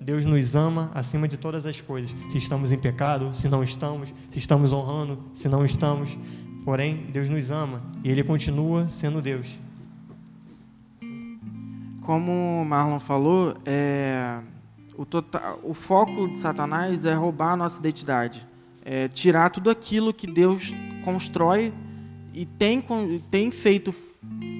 Deus 0.08 0.24
nos 0.24 0.56
ama 0.56 0.90
acima 0.94 1.28
de 1.28 1.36
todas 1.36 1.66
as 1.66 1.82
coisas. 1.82 2.16
Se 2.30 2.38
estamos 2.38 2.72
em 2.72 2.78
pecado, 2.78 3.34
se 3.34 3.46
não 3.46 3.62
estamos, 3.62 4.14
se 4.30 4.38
estamos 4.38 4.72
honrando, 4.72 5.18
se 5.34 5.50
não 5.50 5.66
estamos. 5.66 6.18
Porém, 6.64 7.10
Deus 7.12 7.28
nos 7.28 7.50
ama 7.50 7.82
e 8.02 8.10
Ele 8.10 8.24
continua 8.24 8.88
sendo 8.88 9.20
Deus. 9.20 9.60
Como 12.00 12.62
o 12.62 12.64
Marlon 12.64 12.98
falou, 12.98 13.54
é, 13.66 14.38
o, 14.96 15.04
total, 15.04 15.60
o 15.62 15.74
foco 15.74 16.28
de 16.28 16.38
Satanás 16.38 17.04
é 17.04 17.12
roubar 17.12 17.52
a 17.52 17.56
nossa 17.58 17.78
identidade, 17.78 18.48
é 18.86 19.08
tirar 19.08 19.50
tudo 19.50 19.68
aquilo 19.68 20.14
que 20.14 20.26
Deus 20.26 20.72
constrói 21.04 21.70
e 22.32 22.46
tem, 22.46 22.82
tem 23.30 23.50
feito 23.50 23.94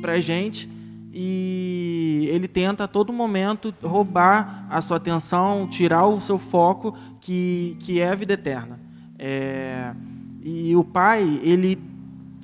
para 0.03 0.21
gente 0.21 0.69
e 1.13 2.29
ele 2.31 2.47
tenta 2.47 2.85
a 2.85 2.89
todo 2.89 3.13
momento 3.13 3.75
roubar 3.83 4.67
a 4.69 4.81
sua 4.81 4.99
atenção, 4.99 5.67
tirar 5.67 6.07
o 6.07 6.21
seu 6.21 6.39
foco, 6.39 6.97
que, 7.21 7.77
que 7.81 8.01
é 8.01 8.11
a 8.11 8.15
vida 8.15 8.35
eterna. 8.35 8.79
É, 9.19 9.95
e 10.43 10.77
o 10.77 10.85
pai, 10.85 11.41
ele, 11.43 11.79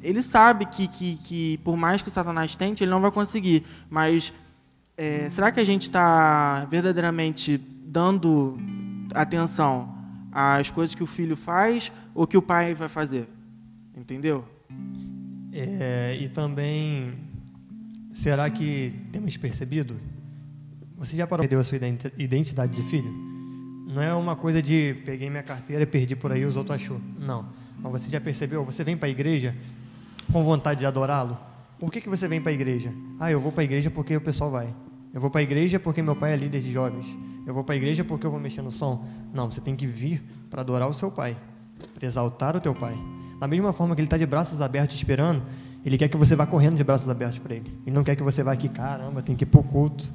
ele 0.02 0.22
sabe 0.22 0.66
que, 0.66 0.88
que, 0.88 1.16
que, 1.16 1.58
por 1.58 1.76
mais 1.76 2.02
que 2.02 2.10
Satanás 2.10 2.56
tente, 2.56 2.82
ele 2.82 2.90
não 2.90 3.00
vai 3.00 3.10
conseguir. 3.10 3.64
Mas 3.90 4.32
é, 4.96 5.28
será 5.28 5.52
que 5.52 5.60
a 5.60 5.64
gente 5.64 5.82
está 5.82 6.66
verdadeiramente 6.70 7.58
dando 7.58 8.58
atenção 9.14 9.94
às 10.32 10.70
coisas 10.70 10.94
que 10.94 11.02
o 11.02 11.06
filho 11.06 11.36
faz 11.36 11.92
ou 12.14 12.26
que 12.26 12.36
o 12.36 12.42
pai 12.42 12.74
vai 12.74 12.88
fazer? 12.88 13.28
Entendeu? 13.96 14.44
É, 15.52 16.16
e 16.20 16.28
também 16.28 17.14
Será 18.14 18.48
que 18.48 18.94
temos 19.10 19.36
percebido? 19.36 19.96
Você 20.96 21.16
já 21.16 21.26
parou 21.26 21.46
de 21.46 21.54
a 21.56 21.64
sua 21.64 21.76
identidade 22.16 22.72
de 22.72 22.88
filho? 22.88 23.10
Não 23.88 24.00
é 24.00 24.14
uma 24.14 24.36
coisa 24.36 24.62
de 24.62 24.94
peguei 25.04 25.28
minha 25.28 25.42
carteira 25.42 25.82
e 25.82 25.86
perdi 25.86 26.14
por 26.14 26.30
aí, 26.30 26.44
os 26.44 26.56
outros 26.56 26.76
achou. 26.76 27.00
Não. 27.18 27.48
Mas 27.76 27.90
você 27.90 28.10
já 28.10 28.20
percebeu? 28.20 28.64
Você 28.64 28.84
vem 28.84 28.96
para 28.96 29.08
a 29.08 29.10
igreja 29.10 29.54
com 30.32 30.44
vontade 30.44 30.80
de 30.80 30.86
adorá-lo? 30.86 31.36
Por 31.76 31.90
que, 31.90 32.00
que 32.00 32.08
você 32.08 32.28
vem 32.28 32.40
para 32.40 32.52
a 32.52 32.54
igreja? 32.54 32.92
Ah, 33.18 33.32
eu 33.32 33.40
vou 33.40 33.50
para 33.50 33.62
a 33.62 33.64
igreja 33.64 33.90
porque 33.90 34.16
o 34.16 34.20
pessoal 34.20 34.48
vai. 34.48 34.72
Eu 35.12 35.20
vou 35.20 35.28
para 35.28 35.40
a 35.40 35.44
igreja 35.44 35.80
porque 35.80 36.00
meu 36.00 36.14
pai 36.14 36.34
é 36.34 36.36
líder 36.36 36.60
de 36.60 36.72
jovens. 36.72 37.06
Eu 37.44 37.52
vou 37.52 37.64
para 37.64 37.74
a 37.74 37.76
igreja 37.76 38.04
porque 38.04 38.24
eu 38.24 38.30
vou 38.30 38.38
mexer 38.38 38.62
no 38.62 38.70
som. 38.70 39.04
Não, 39.32 39.50
você 39.50 39.60
tem 39.60 39.74
que 39.74 39.88
vir 39.88 40.22
para 40.48 40.62
adorar 40.62 40.88
o 40.88 40.94
seu 40.94 41.10
pai, 41.10 41.36
para 41.92 42.06
exaltar 42.06 42.56
o 42.56 42.60
teu 42.60 42.74
pai. 42.76 42.96
Da 43.40 43.48
mesma 43.48 43.72
forma 43.72 43.94
que 43.96 44.00
ele 44.00 44.06
está 44.06 44.16
de 44.16 44.24
braços 44.24 44.60
abertos 44.60 44.96
esperando, 44.96 45.42
ele 45.84 45.98
quer 45.98 46.08
que 46.08 46.16
você 46.16 46.34
vá 46.34 46.46
correndo 46.46 46.76
de 46.76 46.84
braços 46.84 47.08
abertos 47.08 47.38
para 47.38 47.54
ele. 47.54 47.78
Ele 47.86 47.94
não 47.94 48.02
quer 48.02 48.16
que 48.16 48.22
você 48.22 48.42
vá 48.42 48.52
aqui, 48.52 48.68
caramba, 48.68 49.22
tem 49.22 49.36
que 49.36 49.44
ir 49.44 49.46
para 49.46 49.60
o 49.60 49.64
culto. 49.64 50.12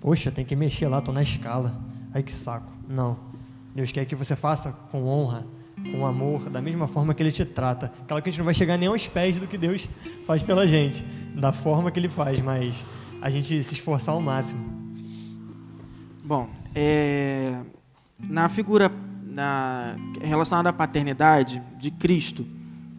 Poxa, 0.00 0.30
tem 0.30 0.44
que 0.44 0.54
mexer 0.54 0.86
lá, 0.86 0.98
estou 0.98 1.14
na 1.14 1.22
escala. 1.22 1.80
Ai 2.12 2.22
que 2.22 2.32
saco. 2.32 2.72
Não. 2.88 3.18
Deus 3.74 3.90
quer 3.90 4.04
que 4.04 4.14
você 4.14 4.36
faça 4.36 4.72
com 4.90 5.06
honra, 5.06 5.46
com 5.90 6.06
amor, 6.06 6.50
da 6.50 6.60
mesma 6.60 6.86
forma 6.86 7.14
que 7.14 7.22
Ele 7.22 7.32
te 7.32 7.44
trata. 7.44 7.92
Claro 8.06 8.22
que 8.22 8.28
a 8.28 8.32
gente 8.32 8.38
não 8.38 8.44
vai 8.44 8.54
chegar 8.54 8.76
nem 8.76 8.88
aos 8.88 9.06
pés 9.06 9.38
do 9.38 9.46
que 9.46 9.56
Deus 9.56 9.88
faz 10.26 10.42
pela 10.42 10.66
gente, 10.66 11.04
da 11.34 11.52
forma 11.52 11.90
que 11.90 11.98
Ele 11.98 12.08
faz, 12.08 12.40
mas 12.40 12.84
a 13.22 13.30
gente 13.30 13.62
se 13.62 13.74
esforçar 13.74 14.14
ao 14.14 14.20
máximo. 14.20 14.78
Bom, 16.24 16.48
é, 16.74 17.62
na 18.28 18.48
figura 18.48 18.92
na, 19.24 19.96
relacionada 20.20 20.68
à 20.68 20.72
paternidade 20.72 21.62
de 21.78 21.90
Cristo, 21.90 22.46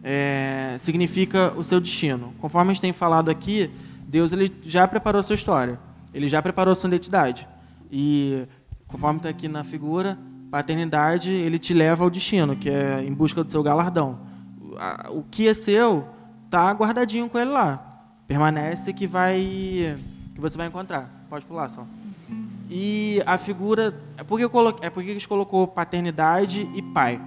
é, 0.02 0.76
significa 0.78 1.52
o 1.56 1.64
seu 1.64 1.80
destino. 1.80 2.34
Conforme 2.38 2.70
a 2.70 2.74
gente 2.74 2.82
tem 2.82 2.92
falado 2.92 3.30
aqui, 3.30 3.70
Deus 4.06 4.32
ele 4.32 4.52
já 4.62 4.86
preparou 4.88 5.20
a 5.20 5.22
sua 5.22 5.34
história, 5.34 5.78
ele 6.12 6.28
já 6.28 6.42
preparou 6.42 6.72
a 6.72 6.74
sua 6.74 6.88
identidade. 6.88 7.48
E, 7.90 8.46
conforme 8.86 9.18
está 9.18 9.28
aqui 9.28 9.48
na 9.48 9.64
figura, 9.64 10.18
paternidade 10.50 11.30
ele 11.30 11.58
te 11.58 11.72
leva 11.72 12.04
ao 12.04 12.10
destino, 12.10 12.56
que 12.56 12.68
é 12.68 13.02
em 13.04 13.12
busca 13.12 13.44
do 13.44 13.50
seu 13.50 13.62
galardão. 13.62 14.18
O 15.10 15.22
que 15.22 15.48
é 15.48 15.54
seu 15.54 16.06
está 16.46 16.70
guardadinho 16.72 17.28
com 17.28 17.38
ele 17.38 17.50
lá. 17.50 17.86
Permanece 18.26 18.92
que 18.92 19.06
vai 19.06 19.96
que 20.34 20.40
você 20.40 20.56
vai 20.56 20.66
encontrar. 20.66 21.26
Pode 21.28 21.44
pular 21.44 21.68
só. 21.68 21.84
E 22.68 23.20
a 23.26 23.36
figura 23.36 23.94
é 24.16 24.22
porque 24.22 24.48
coloquei, 24.48 24.86
é 24.86 24.90
porque 24.90 25.12
gente 25.12 25.26
colocou 25.26 25.66
paternidade 25.66 26.68
e 26.74 26.82
pai. 26.82 27.20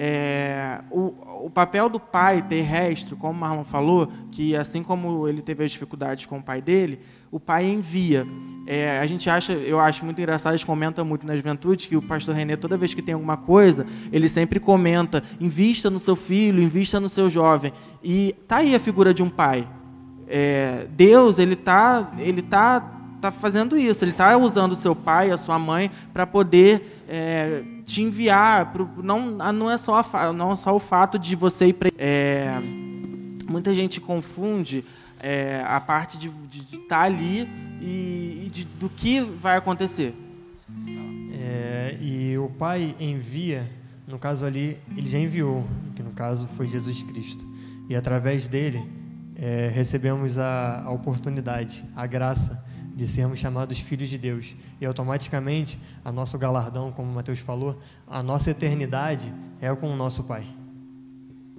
É, 0.00 0.80
o, 0.92 1.46
o 1.46 1.50
papel 1.50 1.88
do 1.88 1.98
pai 1.98 2.40
terrestre, 2.40 3.16
como 3.16 3.32
o 3.32 3.36
Marlon 3.36 3.64
falou, 3.64 4.08
que 4.30 4.54
assim 4.54 4.80
como 4.80 5.26
ele 5.26 5.42
teve 5.42 5.64
as 5.64 5.72
dificuldades 5.72 6.24
com 6.24 6.38
o 6.38 6.42
pai 6.42 6.62
dele, 6.62 7.00
o 7.32 7.40
pai 7.40 7.64
envia. 7.64 8.24
É, 8.64 9.00
a 9.00 9.06
gente 9.06 9.28
acha, 9.28 9.54
eu 9.54 9.80
acho 9.80 10.04
muito 10.04 10.20
engraçado, 10.20 10.54
a 10.54 10.56
gente 10.56 10.64
comenta 10.64 11.02
muito 11.02 11.26
na 11.26 11.34
juventude 11.34 11.88
que 11.88 11.96
o 11.96 12.02
pastor 12.02 12.36
René, 12.36 12.54
toda 12.54 12.76
vez 12.76 12.94
que 12.94 13.02
tem 13.02 13.12
alguma 13.12 13.36
coisa, 13.36 13.84
ele 14.12 14.28
sempre 14.28 14.60
comenta: 14.60 15.20
invista 15.40 15.90
no 15.90 15.98
seu 15.98 16.14
filho, 16.14 16.62
invista 16.62 17.00
no 17.00 17.08
seu 17.08 17.28
jovem. 17.28 17.72
E 18.00 18.36
tá 18.46 18.58
aí 18.58 18.76
a 18.76 18.78
figura 18.78 19.12
de 19.12 19.20
um 19.20 19.28
pai. 19.28 19.68
É, 20.28 20.86
Deus, 20.90 21.40
ele 21.40 21.56
tá, 21.56 22.12
ele 22.18 22.40
tá 22.40 22.97
está 23.18 23.30
fazendo 23.30 23.76
isso. 23.76 24.04
Ele 24.04 24.12
está 24.12 24.36
usando 24.36 24.72
o 24.72 24.76
seu 24.76 24.96
pai, 24.96 25.30
a 25.30 25.36
sua 25.36 25.58
mãe, 25.58 25.90
para 26.12 26.26
poder 26.26 27.04
é, 27.08 27.62
te 27.84 28.02
enviar. 28.02 28.72
Pro, 28.72 28.88
não, 29.02 29.30
não, 29.52 29.70
é 29.70 29.76
só 29.76 30.00
a, 30.00 30.32
não 30.32 30.52
é 30.52 30.56
só 30.56 30.74
o 30.74 30.78
fato 30.78 31.18
de 31.18 31.36
você 31.36 31.66
ir. 31.66 31.76
É, 31.98 32.58
muita 33.48 33.74
gente 33.74 34.00
confunde 34.00 34.84
é, 35.20 35.62
a 35.66 35.80
parte 35.80 36.16
de 36.16 36.28
estar 36.72 36.78
tá 36.88 37.02
ali 37.02 37.48
e, 37.80 38.44
e 38.46 38.50
de, 38.50 38.64
do 38.64 38.88
que 38.88 39.20
vai 39.20 39.56
acontecer. 39.56 40.14
É, 41.32 41.96
e 42.00 42.38
o 42.38 42.48
pai 42.48 42.94
envia, 42.98 43.68
no 44.06 44.18
caso 44.18 44.44
ali, 44.44 44.78
ele 44.96 45.08
já 45.08 45.18
enviou, 45.18 45.66
que 45.94 46.02
no 46.02 46.10
caso 46.10 46.46
foi 46.48 46.68
Jesus 46.68 47.02
Cristo. 47.02 47.46
E 47.88 47.96
através 47.96 48.46
dele 48.46 48.84
é, 49.34 49.70
recebemos 49.72 50.38
a, 50.38 50.82
a 50.84 50.90
oportunidade, 50.90 51.84
a 51.96 52.06
graça 52.06 52.62
de 52.98 53.06
sermos 53.06 53.38
chamados 53.38 53.78
filhos 53.78 54.08
de 54.08 54.18
Deus. 54.18 54.56
E 54.80 54.84
automaticamente, 54.84 55.78
a 56.04 56.10
nosso 56.10 56.36
galardão, 56.36 56.90
como 56.90 57.12
Mateus 57.12 57.38
falou, 57.38 57.80
a 58.08 58.24
nossa 58.24 58.50
eternidade 58.50 59.32
é 59.60 59.72
com 59.72 59.88
o 59.88 59.96
nosso 59.96 60.24
Pai. 60.24 60.44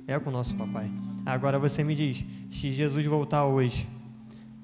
É 0.06 0.20
com 0.20 0.30
o 0.30 0.34
nosso 0.34 0.54
papai. 0.56 0.92
Agora 1.26 1.58
você 1.58 1.82
me 1.82 1.96
diz, 1.96 2.26
se 2.52 2.72
Jesus 2.72 3.06
voltar 3.06 3.46
hoje, 3.46 3.88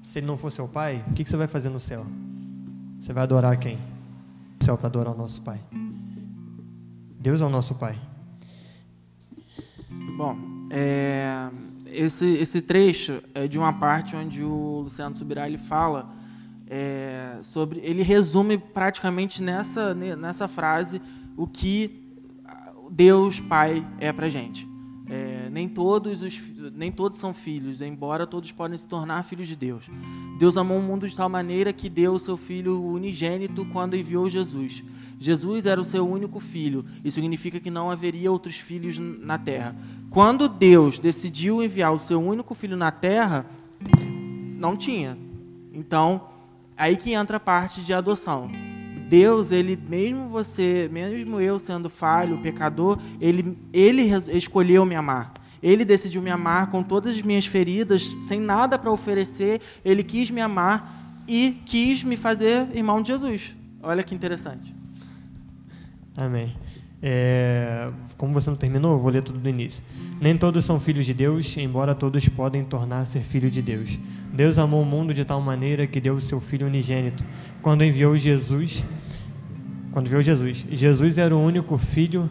se 0.06 0.18
ele 0.18 0.26
não 0.26 0.36
for 0.36 0.52
seu 0.52 0.68
pai, 0.68 1.02
o 1.08 1.14
que 1.14 1.24
você 1.24 1.36
vai 1.36 1.46
fazer 1.46 1.70
no 1.70 1.80
céu? 1.80 2.04
Você 3.00 3.12
vai 3.12 3.22
adorar 3.22 3.56
quem? 3.56 3.76
No 4.58 4.66
céu 4.66 4.76
para 4.76 4.88
adorar 4.88 5.14
o 5.14 5.16
nosso 5.16 5.40
pai. 5.40 5.60
Deus 7.18 7.40
é 7.40 7.44
o 7.44 7.48
nosso 7.48 7.76
pai. 7.76 7.98
Bom, 10.18 10.36
é, 10.68 11.48
esse, 11.86 12.26
esse 12.34 12.60
trecho 12.60 13.22
é 13.32 13.46
de 13.46 13.56
uma 13.56 13.72
parte 13.72 14.16
onde 14.16 14.42
o 14.42 14.80
Luciano 14.80 15.14
Subirá 15.14 15.46
ele 15.46 15.58
fala 15.58 16.25
é, 16.68 17.38
sobre, 17.42 17.80
ele 17.80 18.02
resume 18.02 18.58
praticamente 18.58 19.42
nessa, 19.42 19.94
nessa 19.94 20.48
frase 20.48 21.00
o 21.36 21.46
que 21.46 22.02
Deus 22.90 23.40
Pai 23.40 23.86
é 24.00 24.12
para 24.12 24.28
gente. 24.28 24.68
É, 25.08 25.48
nem 25.52 25.68
todos 25.68 26.20
os, 26.20 26.42
nem 26.74 26.90
todos 26.90 27.20
são 27.20 27.32
filhos, 27.32 27.80
embora 27.80 28.26
todos 28.26 28.50
podem 28.50 28.76
se 28.76 28.88
tornar 28.88 29.22
filhos 29.22 29.46
de 29.46 29.54
Deus. 29.54 29.88
Deus 30.38 30.56
amou 30.56 30.78
o 30.78 30.82
mundo 30.82 31.08
de 31.08 31.14
tal 31.14 31.28
maneira 31.28 31.72
que 31.72 31.88
deu 31.88 32.14
o 32.14 32.18
seu 32.18 32.36
filho 32.36 32.82
unigênito 32.82 33.64
quando 33.66 33.96
enviou 33.96 34.28
Jesus. 34.28 34.82
Jesus 35.18 35.64
era 35.64 35.80
o 35.80 35.84
seu 35.84 36.06
único 36.06 36.40
filho. 36.40 36.84
Isso 37.04 37.14
significa 37.14 37.60
que 37.60 37.70
não 37.70 37.90
haveria 37.90 38.30
outros 38.32 38.56
filhos 38.56 38.98
na 38.98 39.38
terra. 39.38 39.76
Quando 40.10 40.48
Deus 40.48 40.98
decidiu 40.98 41.62
enviar 41.62 41.92
o 41.92 42.00
seu 42.00 42.20
único 42.20 42.54
filho 42.54 42.76
na 42.76 42.90
terra, 42.90 43.46
não 44.58 44.76
tinha. 44.76 45.16
Então, 45.72 46.28
aí 46.76 46.96
que 46.96 47.12
entra 47.12 47.36
a 47.36 47.40
parte 47.40 47.82
de 47.82 47.92
adoção. 47.92 48.50
Deus, 49.08 49.52
ele 49.52 49.78
mesmo 49.88 50.28
você, 50.28 50.88
mesmo 50.92 51.40
eu 51.40 51.58
sendo 51.58 51.88
falho, 51.88 52.42
pecador, 52.42 52.98
ele 53.20 53.56
ele 53.72 54.02
escolheu 54.32 54.84
me 54.84 54.96
amar. 54.96 55.32
Ele 55.62 55.84
decidiu 55.84 56.20
me 56.20 56.30
amar 56.30 56.70
com 56.70 56.82
todas 56.82 57.16
as 57.16 57.22
minhas 57.22 57.46
feridas, 57.46 58.16
sem 58.26 58.40
nada 58.40 58.78
para 58.78 58.90
oferecer. 58.90 59.60
Ele 59.84 60.02
quis 60.02 60.30
me 60.30 60.40
amar 60.40 61.22
e 61.26 61.62
quis 61.64 62.02
me 62.02 62.16
fazer 62.16 62.68
irmão 62.74 63.00
de 63.00 63.08
Jesus. 63.08 63.54
Olha 63.82 64.02
que 64.02 64.14
interessante. 64.14 64.74
Amém. 66.16 66.65
É, 67.02 67.90
como 68.16 68.32
você 68.32 68.48
não 68.48 68.56
terminou, 68.56 68.98
vou 68.98 69.10
ler 69.10 69.22
tudo 69.22 69.38
do 69.38 69.48
início. 69.48 69.82
Nem 70.20 70.36
todos 70.36 70.64
são 70.64 70.80
filhos 70.80 71.04
de 71.04 71.12
Deus, 71.12 71.56
embora 71.56 71.94
todos 71.94 72.26
podem 72.28 72.64
tornar-se 72.64 73.20
filhos 73.20 73.52
de 73.52 73.60
Deus. 73.60 73.98
Deus 74.32 74.58
amou 74.58 74.82
o 74.82 74.84
mundo 74.84 75.12
de 75.12 75.24
tal 75.24 75.40
maneira 75.40 75.86
que 75.86 76.00
deu 76.00 76.14
o 76.14 76.20
seu 76.20 76.40
Filho 76.40 76.66
unigênito. 76.66 77.24
Quando 77.62 77.84
enviou 77.84 78.16
Jesus, 78.16 78.84
quando 79.92 80.06
enviou 80.06 80.22
Jesus, 80.22 80.64
Jesus 80.70 81.18
era 81.18 81.34
o 81.36 81.40
único 81.42 81.76
filho. 81.76 82.28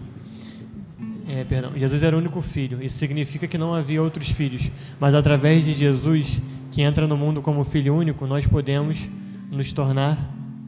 É, 1.27 1.43
perdão, 1.43 1.71
Jesus 1.75 2.03
era 2.03 2.15
o 2.15 2.19
único 2.19 2.41
filho. 2.41 2.81
Isso 2.81 2.97
significa 2.97 3.47
que 3.47 3.57
não 3.57 3.73
havia 3.73 4.01
outros 4.01 4.29
filhos, 4.29 4.71
mas 4.99 5.13
através 5.13 5.65
de 5.65 5.73
Jesus, 5.73 6.41
que 6.71 6.81
entra 6.81 7.07
no 7.07 7.17
mundo 7.17 7.41
como 7.41 7.63
filho 7.63 7.95
único, 7.95 8.27
nós 8.27 8.45
podemos 8.45 9.09
nos 9.51 9.71
tornar 9.71 10.17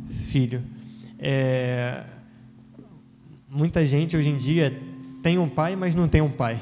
filho. 0.09 0.61
É, 1.19 2.03
muita 3.49 3.85
gente 3.85 4.15
hoje 4.15 4.29
em 4.29 4.37
dia 4.37 4.77
tem 5.21 5.37
um 5.37 5.49
pai, 5.49 5.75
mas 5.75 5.95
não 5.95 6.07
tem 6.07 6.21
um 6.21 6.31
pai. 6.31 6.59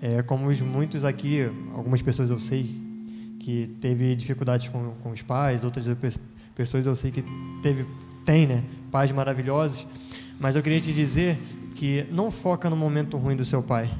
É, 0.00 0.22
como 0.22 0.48
os 0.48 0.60
muitos 0.60 1.04
aqui, 1.04 1.50
algumas 1.74 2.02
pessoas 2.02 2.30
eu 2.30 2.38
sei 2.38 2.82
que 3.38 3.68
teve 3.80 4.14
dificuldades 4.14 4.68
com, 4.68 4.92
com 5.02 5.10
os 5.10 5.22
pais, 5.22 5.64
outras 5.64 5.86
pessoas 6.54 6.86
eu 6.86 6.94
sei 6.94 7.10
que 7.10 7.24
teve, 7.62 7.86
tem, 8.24 8.46
né, 8.46 8.64
pais 8.90 9.10
maravilhosos, 9.10 9.86
mas 10.40 10.54
eu 10.56 10.62
queria 10.62 10.80
te 10.80 10.92
dizer 10.92 11.38
que 11.74 12.06
não 12.10 12.30
foca 12.30 12.68
no 12.68 12.76
momento 12.76 13.16
ruim 13.16 13.36
do 13.36 13.44
seu 13.44 13.62
pai, 13.62 13.90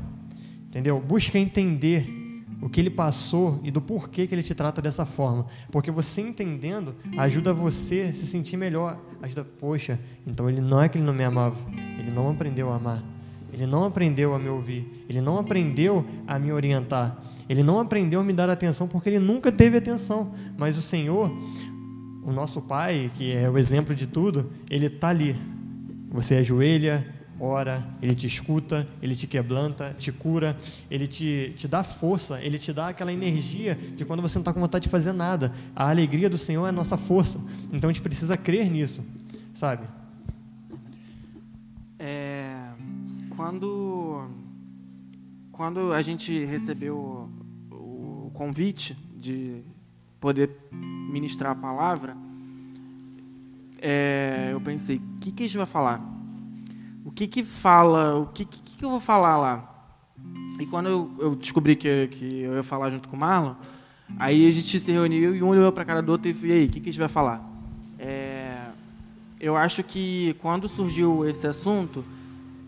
entendeu? 0.69 1.01
Busca 1.01 1.39
entender 1.39 2.23
o 2.61 2.69
que 2.69 2.81
ele 2.81 2.91
passou 2.91 3.61
e 3.65 3.73
do 3.73 3.81
porquê 3.81 4.25
que 4.25 4.35
ele 4.35 4.43
te 4.43 4.55
trata 4.55 4.81
dessa 4.81 5.05
forma. 5.05 5.47
Porque 5.71 5.91
você 5.91 6.21
entendendo 6.21 6.95
ajuda 7.19 7.53
você 7.53 8.03
a 8.11 8.15
se 8.15 8.25
sentir 8.25 8.57
melhor. 8.57 9.01
Ajuda, 9.23 9.45
poxa, 9.45 10.01
então 10.27 10.51
ele 10.51 10.61
não 10.61 10.83
é 10.83 10.89
que 10.89 10.99
ele 10.99 11.05
não 11.05 11.15
me 11.15 11.23
amava, 11.23 11.57
ele 11.99 12.11
não 12.13 12.29
aprendeu 12.29 12.71
a 12.73 12.77
amar. 12.77 13.03
Ele 13.53 13.67
não 13.67 13.85
aprendeu 13.85 14.35
a 14.35 14.39
me 14.39 14.49
ouvir, 14.49 15.05
ele 15.09 15.21
não 15.21 15.39
aprendeu 15.39 16.05
a 16.27 16.39
me 16.39 16.51
orientar. 16.51 17.23
Ele 17.49 17.63
não 17.63 17.79
aprendeu 17.79 18.21
a 18.21 18.25
me 18.25 18.33
dar 18.33 18.49
atenção 18.49 18.89
porque 18.89 19.11
ele 19.11 19.19
nunca 19.19 19.53
teve 19.53 19.77
atenção. 19.77 20.33
Mas 20.57 20.79
o 20.79 20.83
Senhor, 20.83 21.31
o 22.25 22.33
nosso 22.33 22.63
Pai, 22.63 23.11
que 23.15 23.37
é 23.37 23.51
o 23.51 23.59
exemplo 23.59 23.95
de 23.95 24.07
tudo, 24.07 24.51
ele 24.71 24.87
está 24.87 25.11
ali. 25.11 25.37
Você 26.11 26.37
ajoelha, 26.37 27.07
ora, 27.43 27.85
Ele 28.01 28.15
te 28.15 28.27
escuta, 28.27 28.87
Ele 29.03 29.17
te 29.17 29.27
quebranta, 29.27 29.95
te 29.99 30.13
cura, 30.13 30.57
Ele 30.89 31.09
te, 31.09 31.53
te 31.57 31.67
dá 31.67 31.83
força, 31.83 32.41
Ele 32.41 32.57
te 32.57 32.73
dá 32.73 32.89
aquela 32.89 33.13
energia 33.13 33.75
de 33.75 34.05
quando 34.05 34.23
você 34.23 34.39
não 34.39 34.43
está 34.43 34.53
com 34.53 34.61
vontade 34.61 34.85
de 34.85 34.89
fazer 34.89 35.13
nada. 35.13 35.53
A 35.75 35.91
alegria 35.91 36.31
do 36.31 36.39
Senhor 36.39 36.65
é 36.65 36.69
a 36.69 36.73
nossa 36.73 36.97
força. 36.97 37.41
Então 37.73 37.91
a 37.91 37.93
gente 37.93 38.03
precisa 38.03 38.37
crer 38.37 38.71
nisso, 38.71 39.05
sabe? 39.53 39.87
É, 41.99 42.71
quando, 43.37 44.29
quando 45.51 45.93
a 45.93 46.01
gente 46.01 46.45
recebeu 46.45 47.29
o, 47.71 48.27
o 48.27 48.31
convite 48.33 48.97
de 49.17 49.63
poder 50.21 50.51
ministrar 50.71 51.51
a 51.51 51.57
palavra, 51.57 52.17
é, 53.81 54.51
eu 54.53 54.61
pensei, 54.61 54.99
o 54.99 55.19
que, 55.19 55.33
que 55.33 55.43
a 55.43 55.47
gente 55.47 55.57
vai 55.57 55.67
falar? 55.67 56.12
O 57.05 57.11
que 57.11 57.27
que 57.27 57.45
fala, 57.45 58.17
o 58.17 58.27
que, 58.27 58.45
que, 58.45 58.77
que 58.77 58.85
eu 58.85 58.91
vou 58.91 59.01
falar 59.01 59.37
lá? 59.37 59.69
E 60.61 60.67
quando 60.67 60.89
eu, 60.89 61.11
eu 61.19 61.35
descobri 61.35 61.75
que, 61.75 62.09
que 62.09 62.43
eu 62.43 62.55
ia 62.55 62.63
falar 62.63 62.91
junto 62.91 63.09
com 63.09 63.17
o 63.17 63.19
Marlon, 63.19 63.55
aí 64.19 64.47
a 64.47 64.51
gente 64.51 64.79
se 64.79 64.93
reuniu 64.93 65.35
e 65.35 65.43
um 65.43 65.49
olhou 65.49 65.73
para 65.73 65.83
a 65.83 65.87
cara 65.87 66.03
do 66.03 66.13
outro 66.13 66.31
e 66.31 66.35
falou, 66.35 66.51
e 66.51 66.53
aí, 66.61 66.67
o 66.67 66.69
que, 66.69 66.81
que 66.81 66.89
a 66.89 66.93
gente 66.93 67.01
vai 67.01 67.09
falar? 67.09 67.45
É, 67.99 68.67
eu 69.41 69.57
acho 69.57 69.83
que 69.83 70.37
quando 70.41 70.69
surgiu 70.69 71.27
esse 71.29 71.47
assunto, 71.47 72.05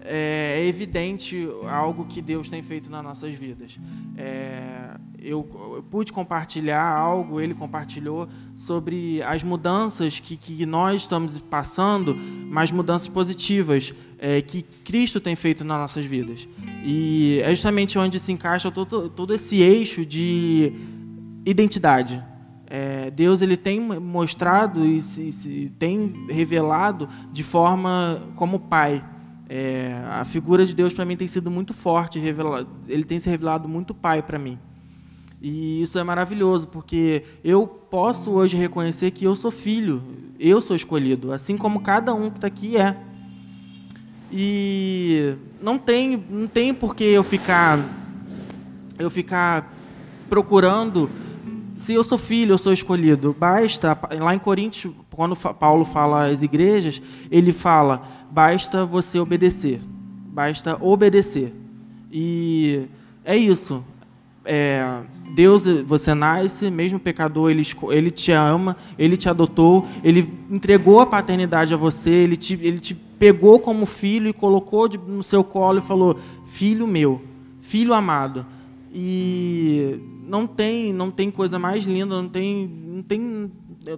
é, 0.01 0.57
é 0.59 0.67
evidente 0.67 1.49
algo 1.71 2.05
que 2.05 2.21
Deus 2.21 2.49
tem 2.49 2.63
feito 2.63 2.91
nas 2.91 3.03
nossas 3.03 3.35
vidas. 3.35 3.79
É, 4.17 4.94
eu, 5.25 5.49
eu, 5.77 5.83
pude 5.91 6.13
compartilhar 6.13 6.85
algo, 6.85 7.41
ele 7.41 7.55
compartilhou 7.55 8.29
sobre 8.55 9.23
as 9.23 9.43
mudanças 9.43 10.21
que, 10.21 10.37
que 10.37 10.67
nós 10.67 11.03
estamos 11.03 11.41
passando, 11.41 12.15
mas 12.51 12.71
mudanças 12.71 13.09
positivas 13.09 13.95
é, 14.19 14.43
que 14.43 14.63
Cristo 14.63 15.19
tem 15.19 15.35
feito 15.35 15.65
nas 15.65 15.79
nossas 15.79 16.05
vidas. 16.05 16.47
E 16.85 17.41
é 17.43 17.49
justamente 17.55 17.99
onde 17.99 18.21
se 18.21 18.33
encaixa 18.33 18.71
todo, 18.71 19.09
todo 19.09 19.35
esse 19.35 19.57
eixo 19.63 20.05
de 20.05 20.73
identidade. 21.47 22.23
É, 22.67 23.11
Deus 23.11 23.41
ele 23.41 23.57
tem 23.57 23.81
mostrado 23.81 24.85
e 24.85 25.01
se, 25.01 25.33
se, 25.33 25.73
tem 25.79 26.27
revelado 26.29 27.09
de 27.33 27.43
forma 27.43 28.23
como 28.37 28.59
Pai. 28.59 29.03
É, 29.49 30.03
a 30.11 30.25
figura 30.25 30.67
de 30.67 30.75
Deus 30.75 30.93
para 30.93 31.05
mim 31.05 31.17
tem 31.17 31.29
sido 31.29 31.51
muito 31.51 31.73
forte, 31.73 32.19
ele 32.89 33.05
tem 33.05 33.19
se 33.19 33.31
revelado 33.31 33.69
muito 33.69 33.95
Pai 33.95 34.23
para 34.23 34.39
mim. 34.39 34.59
E 35.47 35.83
isso 35.83 35.99
é 35.99 36.03
maravilhoso, 36.03 36.67
porque 36.69 37.23
eu 37.45 37.67
posso 37.67 38.31
hoje 38.31 38.57
reconhecer 38.57 39.11
que 39.11 39.27
eu 39.27 39.37
sou 39.37 39.51
filho, 39.51 40.03
eu 40.41 40.59
sou 40.59 40.75
escolhido, 40.75 41.35
assim 41.35 41.59
como 41.59 41.81
cada 41.81 42.15
um 42.15 42.31
que 42.31 42.39
está 42.39 42.47
aqui 42.47 42.79
é. 42.79 42.97
E 44.33 45.37
não 45.61 45.77
tem, 45.77 46.25
não 46.31 46.47
tem 46.49 46.73
por 46.73 46.97
que 46.97 47.05
eu 47.05 47.23
ficar, 47.23 47.79
eu 48.99 49.11
ficar 49.11 49.71
procurando 50.31 51.11
se 51.77 51.93
eu 51.93 52.03
sou 52.03 52.17
filho, 52.17 52.53
eu 52.53 52.59
sou 52.59 52.73
escolhido. 52.73 53.37
Basta, 53.39 53.99
lá 54.19 54.35
em 54.35 54.39
Coríntios, 54.39 54.95
quando 55.11 55.37
Paulo 55.37 55.85
fala 55.85 56.29
às 56.29 56.41
igrejas, 56.41 57.03
ele 57.31 57.53
fala: 57.53 58.03
basta 58.31 58.87
você 58.87 59.19
obedecer, 59.19 59.79
basta 60.27 60.83
obedecer. 60.83 61.55
E 62.11 62.89
é 63.27 63.37
isso. 63.37 63.85
É, 64.45 65.03
Deus, 65.35 65.65
você 65.87 66.15
nasce, 66.15 66.71
mesmo 66.71 66.99
pecador, 67.01 67.51
ele, 67.51 67.63
ele 67.91 68.11
te 68.11 68.31
ama, 68.31 68.77
ele 68.99 69.17
te 69.17 69.29
adotou, 69.29 69.87
ele 70.03 70.33
entregou 70.51 71.01
a 71.01 71.07
paternidade 71.07 71.75
a 71.75 71.77
você, 71.77 72.11
ele 72.11 72.37
te, 72.37 72.55
ele 72.63 72.79
te 72.79 72.95
pegou 72.95 73.59
como 73.59 73.87
filho 73.87 74.29
e 74.29 74.33
colocou 74.33 74.89
de, 74.89 74.99
no 74.99 75.25
seu 75.25 75.43
colo 75.43 75.79
e 75.79 75.83
falou: 75.83 76.19
Filho 76.45 76.87
meu, 76.87 77.23
filho 77.61 77.95
amado. 77.95 78.47
E 78.97 79.99
não 80.27 80.47
tem, 80.47 80.93
não 80.93 81.11
tem 81.11 81.31
coisa 81.31 81.59
mais 81.59 81.85
linda, 81.85 82.15
não 82.15 82.29
tem, 82.29 82.67
não 82.69 83.03
tem. 83.03 83.51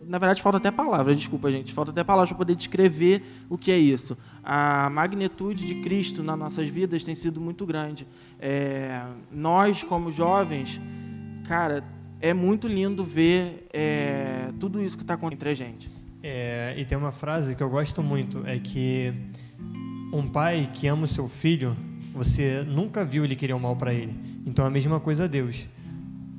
Na 0.09 0.18
verdade, 0.18 0.40
falta 0.40 0.56
até 0.56 0.70
palavras, 0.70 1.18
desculpa, 1.18 1.50
gente. 1.52 1.72
Falta 1.72 1.90
até 1.90 2.02
palavras 2.02 2.30
para 2.30 2.38
poder 2.38 2.56
descrever 2.56 3.22
o 3.48 3.59
que 3.59 3.70
é 3.70 3.78
isso. 3.78 4.16
A 4.42 4.88
magnitude 4.90 5.66
de 5.66 5.76
Cristo 5.76 6.22
nas 6.22 6.38
nossas 6.38 6.68
vidas 6.68 7.04
tem 7.04 7.14
sido 7.14 7.40
muito 7.40 7.66
grande. 7.66 8.06
É, 8.40 9.03
nós, 9.31 9.83
como 9.83 10.12
jovens, 10.12 10.81
cara, 11.46 11.83
é 12.20 12.35
muito 12.35 12.68
lindo 12.68 13.05
ver 13.05 13.66
é, 13.72 14.53
tudo 14.59 14.83
isso 14.83 14.96
que 14.96 15.03
está 15.03 15.14
acontecendo 15.14 15.35
entre 15.35 15.49
a 15.51 15.55
gente. 15.55 15.90
É, 16.22 16.75
e 16.77 16.85
tem 16.85 16.96
uma 16.96 17.12
frase 17.12 17.55
que 17.55 17.62
eu 17.62 17.70
gosto 17.70 18.03
muito, 18.03 18.42
é 18.46 18.59
que 18.59 19.12
um 20.12 20.27
pai 20.27 20.70
que 20.72 20.87
ama 20.87 21.05
o 21.05 21.09
seu 21.09 21.29
filho, 21.29 21.77
você 22.12 22.64
nunca 22.64 23.05
viu 23.05 23.25
ele 23.25 23.37
querer 23.37 23.53
o 23.53 23.61
mal 23.61 23.77
para 23.77 23.92
ele. 23.92 24.14
Então 24.44 24.64
é 24.64 24.68
a 24.68 24.70
mesma 24.70 24.99
coisa 24.99 25.25
a 25.25 25.27
Deus. 25.27 25.68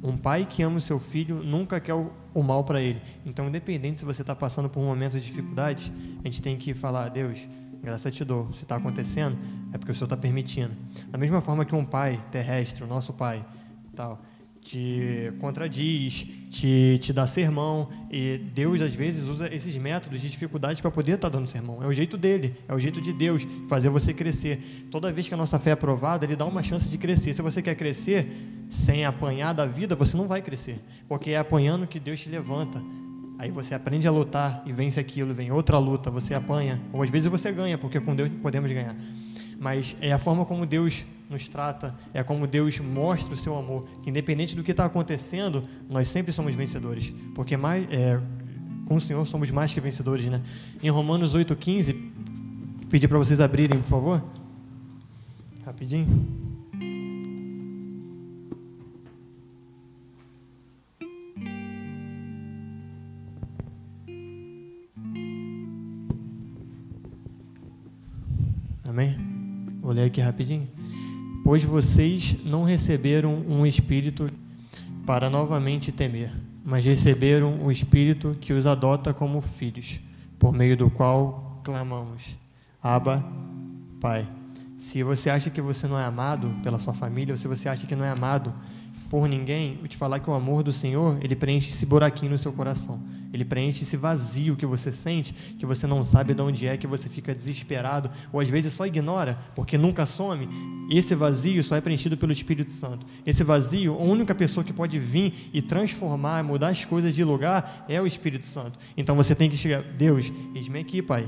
Um 0.04 0.18
pai 0.18 0.46
que 0.50 0.62
ama 0.62 0.78
o 0.78 0.82
seu 0.82 1.00
filho 1.00 1.44
nunca 1.44 1.80
quer 1.80 1.94
o, 1.94 2.12
o 2.34 2.44
mal 2.44 2.64
para 2.64 2.82
ele. 2.82 3.02
Então, 3.26 3.48
independente 3.48 4.00
se 4.00 4.06
você 4.06 4.22
está 4.22 4.36
passando 4.36 4.70
por 4.70 4.80
um 4.80 4.86
momento 4.86 5.14
de 5.14 5.26
dificuldade, 5.26 5.92
a 6.24 6.28
gente 6.28 6.42
tem 6.42 6.56
que 6.58 6.74
falar, 6.74 7.10
Deus, 7.10 7.48
graça 7.82 8.12
te 8.12 8.24
dou. 8.24 8.52
Se 8.54 8.64
está 8.64 8.76
acontecendo, 8.76 9.38
é 9.74 9.78
porque 9.78 9.92
o 9.92 9.96
Senhor 9.96 10.06
está 10.06 10.18
permitindo. 10.18 10.72
Da 11.10 11.18
mesma 11.18 11.42
forma 11.42 11.66
que 11.66 11.76
um 11.76 11.86
pai 11.86 12.20
terrestre, 12.32 12.84
o 12.84 12.88
nosso 12.88 13.14
pai, 13.14 13.46
tal, 13.96 14.22
te 14.68 15.32
contradiz, 15.40 16.28
te, 16.50 16.98
te 17.00 17.14
dá 17.14 17.26
sermão. 17.26 17.90
E 18.12 18.38
Deus, 18.54 18.82
às 18.82 18.94
vezes, 18.94 19.26
usa 19.26 19.54
esses 19.54 19.76
métodos 19.78 20.20
de 20.20 20.30
dificuldade 20.30 20.82
para 20.82 20.92
poder 20.92 21.14
estar 21.14 21.30
tá 21.30 21.38
dando 21.38 21.48
sermão. 21.48 21.82
É 21.82 21.88
o 21.88 21.94
jeito 21.94 22.18
dele, 22.18 22.56
é 22.68 22.76
o 22.76 22.80
jeito 22.80 23.00
de 23.02 23.14
Deus 23.14 23.48
fazer 23.70 23.90
você 23.90 24.14
crescer. 24.14 24.88
Toda 24.92 25.12
vez 25.12 25.28
que 25.28 25.34
a 25.34 25.38
nossa 25.38 25.58
fé 25.58 25.70
é 25.70 25.74
aprovada, 25.74 26.26
ele 26.26 26.36
dá 26.36 26.46
uma 26.46 26.62
chance 26.62 26.90
de 26.90 26.98
crescer. 26.98 27.34
Se 27.34 27.42
você 27.42 27.62
quer 27.62 27.76
crescer 27.76 28.28
sem 28.70 29.06
apanhar 29.06 29.54
da 29.54 29.66
vida, 29.66 29.96
você 29.96 30.18
não 30.18 30.28
vai 30.28 30.42
crescer. 30.42 30.82
Porque 31.08 31.32
é 31.32 31.38
apanhando 31.38 31.88
que 31.88 32.00
Deus 32.00 32.20
te 32.20 32.30
levanta. 32.30 32.84
Aí 33.40 33.52
você 33.52 33.76
aprende 33.76 34.08
a 34.08 34.12
lutar 34.12 34.64
e 34.66 34.74
vence 34.74 35.00
aquilo, 35.00 35.34
vem 35.34 35.52
outra 35.52 35.78
luta, 35.78 36.10
você 36.10 36.34
apanha, 36.34 36.82
ou 36.92 37.04
às 37.04 37.10
vezes 37.10 37.28
você 37.28 37.52
ganha, 37.52 37.78
porque 37.78 38.00
com 38.00 38.16
Deus 38.16 38.32
podemos 38.42 38.72
ganhar. 38.72 38.96
Mas 39.60 39.96
é 40.00 40.12
a 40.12 40.20
forma 40.20 40.46
como 40.46 40.66
Deus 40.66 41.06
nos 41.30 41.50
trata, 41.50 41.96
é 42.14 42.24
como 42.24 42.48
Deus 42.48 42.80
mostra 42.80 43.34
o 43.34 43.38
seu 43.38 43.56
amor, 43.58 43.88
que 44.02 44.10
independente 44.10 44.56
do 44.56 44.64
que 44.64 44.72
está 44.72 44.86
acontecendo, 44.86 45.64
nós 45.90 46.08
sempre 46.08 46.32
somos 46.32 46.56
vencedores, 46.56 47.14
porque 47.36 47.58
mais, 47.58 47.86
é, 47.92 48.20
com 48.86 48.96
o 48.96 49.02
Senhor 49.02 49.26
somos 49.26 49.52
mais 49.52 49.74
que 49.74 49.82
vencedores, 49.82 50.26
né? 50.26 50.42
Em 50.82 50.90
Romanos 50.90 51.36
8,15, 51.36 52.12
pedir 52.90 53.08
para 53.08 53.18
vocês 53.18 53.40
abrirem, 53.42 53.80
por 53.80 53.90
favor, 53.90 54.24
rapidinho. 55.66 56.48
Amém? 68.86 69.27
Vou 69.88 69.96
ler 69.96 70.08
aqui 70.08 70.20
rapidinho 70.20 70.68
pois 71.48 71.64
vocês 71.64 72.36
não 72.44 72.66
receberam 72.66 73.34
um 73.34 73.66
espírito 73.66 74.28
para 75.06 75.30
novamente 75.30 75.94
temer, 75.94 76.30
mas 76.62 76.84
receberam 76.84 77.64
o 77.64 77.72
espírito 77.72 78.36
que 78.42 78.52
os 78.52 78.66
adota 78.66 79.14
como 79.14 79.40
filhos, 79.40 80.02
por 80.38 80.52
meio 80.52 80.76
do 80.76 80.90
qual 80.90 81.62
clamamos: 81.64 82.38
Abba, 82.84 83.24
Pai. 84.02 84.28
Se 84.78 85.02
você 85.04 85.30
acha 85.30 85.50
que 85.50 85.62
você 85.62 85.88
não 85.88 85.98
é 85.98 86.04
amado 86.04 86.54
pela 86.62 86.78
sua 86.80 86.94
família, 86.94 87.34
ou 87.34 87.38
se 87.38 87.48
você 87.48 87.70
acha 87.70 87.88
que 87.88 87.96
não 87.96 88.04
é 88.04 88.10
amado 88.10 88.54
por 89.10 89.28
ninguém, 89.28 89.80
eu 89.82 89.88
te 89.88 89.96
falar 89.96 90.20
que 90.20 90.30
o 90.30 90.34
amor 90.34 90.64
do 90.64 90.72
Senhor, 90.72 91.18
ele 91.22 91.36
preenche 91.36 91.70
esse 91.70 91.86
buraquinho 91.86 92.32
no 92.32 92.38
seu 92.38 92.52
coração. 92.52 93.02
Ele 93.32 93.46
preenche 93.46 93.84
esse 93.84 93.96
vazio 93.96 94.56
que 94.56 94.66
você 94.66 94.92
sente, 94.92 95.34
que 95.58 95.66
você 95.66 95.88
não 95.88 96.04
sabe 96.04 96.34
de 96.34 96.42
onde 96.42 96.68
é, 96.68 96.76
que 96.76 96.88
você 96.88 97.08
fica 97.08 97.34
desesperado, 97.34 98.10
ou 98.32 98.40
às 98.40 98.50
vezes 98.50 98.74
só 98.74 98.86
ignora, 98.86 99.38
porque 99.56 99.78
nunca 99.78 100.06
some. 100.06 100.50
Esse 100.90 101.16
vazio 101.16 101.64
só 101.64 101.76
é 101.76 101.82
preenchido 101.82 102.18
pelo 102.18 102.32
Espírito 102.32 102.72
Santo. 102.72 103.06
Esse 103.26 103.44
vazio, 103.44 103.94
a 103.94 104.04
única 104.04 104.36
pessoa 104.36 104.64
que 104.64 104.74
pode 104.74 105.00
vir 105.00 105.50
e 105.54 105.62
transformar, 105.62 106.44
mudar 106.44 106.70
as 106.70 106.84
coisas 106.84 107.16
de 107.16 107.24
lugar 107.24 107.86
é 107.88 108.02
o 108.02 108.08
Espírito 108.08 108.46
Santo. 108.46 108.78
Então 108.96 109.16
você 109.16 109.34
tem 109.34 109.50
que 109.50 109.56
chegar, 109.56 109.84
Deus, 109.84 110.32
eis-me 110.54 110.80
aqui, 110.80 111.02
Pai. 111.02 111.26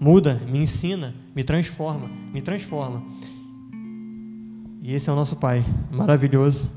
Muda, 0.00 0.42
me 0.48 0.58
ensina, 0.58 1.14
me 1.34 1.44
transforma, 1.44 2.08
me 2.32 2.42
transforma. 2.42 3.04
E 4.82 4.92
esse 4.92 5.08
é 5.08 5.12
o 5.12 5.16
nosso 5.16 5.36
Pai, 5.36 5.64
maravilhoso, 5.92 6.68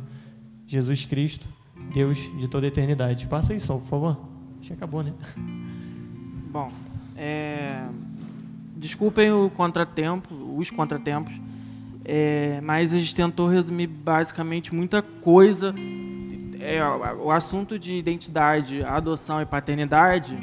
Jesus 0.66 1.06
Cristo, 1.06 1.48
Deus 1.94 2.18
de 2.38 2.48
toda 2.48 2.66
a 2.66 2.70
eternidade. 2.70 3.28
Passa 3.28 3.54
aí 3.54 3.60
só, 3.60 3.78
por 3.78 3.88
favor. 3.88 4.18
Que 4.62 4.74
acabou, 4.74 5.04
né? 5.04 5.14
Bom, 6.52 6.72
é... 7.16 7.88
desculpem 8.76 9.32
o 9.32 9.50
contratempo, 9.50 10.34
os 10.58 10.72
contratempos, 10.72 11.40
é... 12.04 12.60
mas 12.62 12.94
a 12.94 12.98
gente 12.98 13.14
tentou 13.14 13.48
resumir 13.48 13.88
basicamente 13.88 14.74
muita 14.74 15.02
coisa. 15.02 15.76
É, 16.60 16.82
o 17.22 17.30
assunto 17.30 17.78
de 17.78 17.96
identidade, 17.96 18.82
adoção 18.84 19.40
e 19.40 19.46
paternidade 19.46 20.36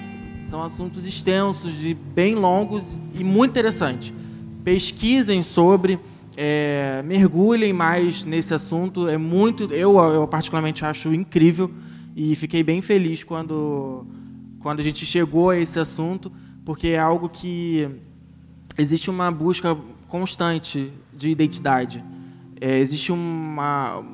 são 0.44 0.62
assuntos 0.62 1.06
extensos 1.06 1.84
e 1.84 1.94
bem 1.94 2.34
longos 2.34 2.98
e 3.14 3.24
muito 3.24 3.50
interessantes. 3.50 4.12
Pesquisem 4.62 5.42
sobre, 5.42 5.98
é, 6.36 7.02
mergulhem 7.04 7.72
mais 7.72 8.24
nesse 8.24 8.54
assunto. 8.54 9.08
É 9.08 9.16
muito, 9.16 9.64
eu, 9.72 9.96
eu 9.98 10.26
particularmente 10.28 10.84
acho 10.84 11.12
incrível. 11.12 11.70
E 12.14 12.34
fiquei 12.36 12.62
bem 12.62 12.82
feliz 12.82 13.24
quando, 13.24 14.06
quando 14.60 14.80
a 14.80 14.82
gente 14.82 15.06
chegou 15.06 15.50
a 15.50 15.58
esse 15.58 15.80
assunto, 15.80 16.30
porque 16.64 16.88
é 16.88 16.98
algo 16.98 17.28
que 17.28 17.88
existe 18.76 19.10
uma 19.10 19.30
busca 19.30 19.76
constante 20.08 20.92
de 21.12 21.30
identidade. 21.30 22.04
É, 22.60 22.78
existe 22.78 23.10
uma 23.10 24.04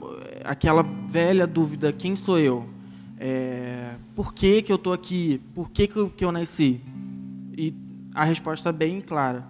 aquela 0.44 0.82
velha 0.82 1.46
dúvida: 1.46 1.92
quem 1.92 2.16
sou 2.16 2.38
eu? 2.38 2.68
É, 3.20 3.96
por 4.14 4.32
que, 4.32 4.62
que 4.62 4.70
eu 4.70 4.76
estou 4.76 4.92
aqui? 4.92 5.40
Por 5.54 5.70
que, 5.70 5.88
que, 5.88 5.96
eu, 5.96 6.08
que 6.08 6.24
eu 6.24 6.30
nasci? 6.30 6.80
E 7.56 7.74
a 8.14 8.24
resposta 8.24 8.68
é 8.68 8.72
bem 8.72 9.00
clara. 9.00 9.44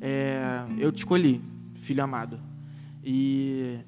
É, 0.00 0.66
eu 0.78 0.92
te 0.92 0.98
escolhi, 0.98 1.40
filho 1.84 2.02
amado. 2.02 2.40
E 3.04 3.78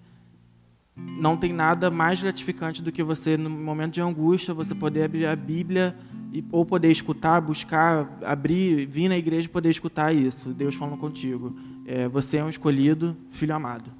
não 0.96 1.36
tem 1.36 1.52
nada 1.52 1.90
mais 1.90 2.22
gratificante 2.22 2.82
do 2.82 2.90
que 2.90 3.02
você, 3.02 3.36
no 3.36 3.50
momento 3.50 3.94
de 3.94 4.00
angústia, 4.00 4.54
você 4.54 4.74
poder 4.74 5.04
abrir 5.04 5.26
a 5.26 5.36
Bíblia 5.36 5.96
e, 6.32 6.44
ou 6.50 6.64
poder 6.64 6.90
escutar, 6.90 7.40
buscar, 7.40 8.18
abrir, 8.24 8.86
vir 8.86 9.08
na 9.08 9.16
igreja 9.16 9.46
e 9.46 9.50
poder 9.50 9.70
escutar 9.70 10.12
isso. 10.12 10.54
Deus 10.54 10.74
falando 10.74 10.98
contigo. 10.98 11.54
É, 11.86 12.08
você 12.08 12.38
é 12.38 12.44
um 12.44 12.48
escolhido, 12.48 13.16
filho 13.30 13.54
amado. 13.54 13.90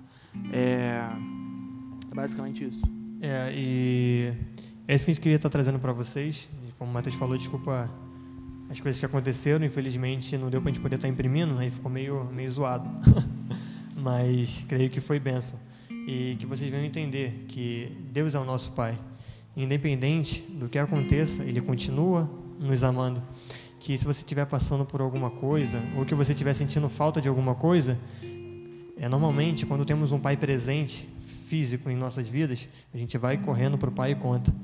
É, 0.52 1.02
é 2.10 2.14
basicamente 2.14 2.64
isso. 2.64 2.82
É, 3.20 3.52
e 3.54 4.32
é 4.88 4.94
isso 4.94 5.04
que 5.04 5.10
a 5.10 5.14
gente 5.14 5.22
queria 5.22 5.36
estar 5.36 5.50
trazendo 5.50 5.78
para 5.78 5.92
vocês. 5.92 6.48
Como 6.78 6.90
o 6.90 6.94
Matheus 6.94 7.14
falou, 7.14 7.36
desculpa 7.36 7.90
as 8.70 8.80
coisas 8.80 8.98
que 8.98 9.06
aconteceram. 9.06 9.64
Infelizmente, 9.64 10.36
não 10.36 10.48
deu 10.48 10.60
para 10.60 10.70
a 10.70 10.72
gente 10.72 10.82
poder 10.82 10.96
estar 10.96 11.08
imprimindo, 11.08 11.58
aí 11.58 11.70
ficou 11.70 11.90
meio, 11.90 12.24
meio 12.32 12.50
zoado. 12.50 12.88
Mas 14.06 14.64
creio 14.68 14.88
que 14.88 15.00
foi 15.00 15.18
bênção 15.18 15.58
e 15.90 16.36
que 16.38 16.46
vocês 16.46 16.70
venham 16.70 16.86
entender 16.86 17.44
que 17.48 17.90
Deus 18.12 18.36
é 18.36 18.38
o 18.38 18.44
nosso 18.44 18.70
Pai. 18.70 18.96
Independente 19.56 20.42
do 20.42 20.68
que 20.68 20.78
aconteça, 20.78 21.42
Ele 21.42 21.60
continua 21.60 22.30
nos 22.60 22.84
amando. 22.84 23.20
Que 23.80 23.98
se 23.98 24.04
você 24.04 24.20
estiver 24.20 24.46
passando 24.46 24.84
por 24.84 25.00
alguma 25.00 25.28
coisa, 25.28 25.82
ou 25.96 26.06
que 26.06 26.14
você 26.14 26.30
estiver 26.30 26.54
sentindo 26.54 26.88
falta 26.88 27.20
de 27.20 27.28
alguma 27.28 27.56
coisa, 27.56 27.98
é 28.96 29.08
normalmente 29.08 29.66
quando 29.66 29.84
temos 29.84 30.12
um 30.12 30.20
Pai 30.20 30.36
presente, 30.36 31.08
físico 31.48 31.90
em 31.90 31.96
nossas 31.96 32.28
vidas, 32.28 32.68
a 32.94 32.96
gente 32.96 33.18
vai 33.18 33.36
correndo 33.36 33.76
para 33.76 33.90
o 33.90 33.92
Pai 33.92 34.12
e 34.12 34.14
conta. 34.14 34.54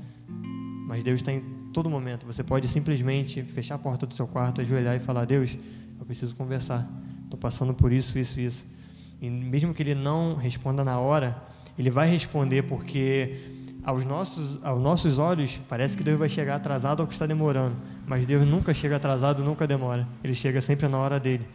Mas 0.86 1.02
Deus 1.02 1.18
está 1.18 1.32
em 1.32 1.42
todo 1.72 1.90
momento. 1.90 2.24
Você 2.26 2.44
pode 2.44 2.68
simplesmente 2.68 3.42
fechar 3.42 3.74
a 3.74 3.78
porta 3.78 4.06
do 4.06 4.14
seu 4.14 4.28
quarto, 4.28 4.60
ajoelhar 4.60 4.94
e 4.94 5.00
falar: 5.00 5.24
Deus, 5.24 5.58
eu 5.98 6.06
preciso 6.06 6.36
conversar. 6.36 6.88
Estou 7.24 7.40
passando 7.40 7.74
por 7.74 7.92
isso, 7.92 8.16
isso, 8.16 8.38
isso. 8.38 8.81
E 9.22 9.30
mesmo 9.30 9.72
que 9.72 9.80
ele 9.84 9.94
não 9.94 10.34
responda 10.34 10.82
na 10.82 10.98
hora, 10.98 11.40
ele 11.78 11.90
vai 11.90 12.10
responder 12.10 12.64
porque 12.64 13.38
aos 13.84 14.04
nossos, 14.04 14.58
aos 14.64 14.82
nossos 14.82 15.16
olhos 15.16 15.60
parece 15.68 15.96
que 15.96 16.02
Deus 16.02 16.18
vai 16.18 16.28
chegar 16.28 16.56
atrasado 16.56 17.00
ou 17.00 17.06
que 17.06 17.12
está 17.12 17.24
demorando. 17.24 17.76
Mas 18.04 18.26
Deus 18.26 18.44
nunca 18.44 18.74
chega 18.74 18.96
atrasado, 18.96 19.44
nunca 19.44 19.64
demora. 19.64 20.08
Ele 20.24 20.34
chega 20.34 20.60
sempre 20.60 20.88
na 20.88 20.98
hora 20.98 21.20
dele, 21.20 21.46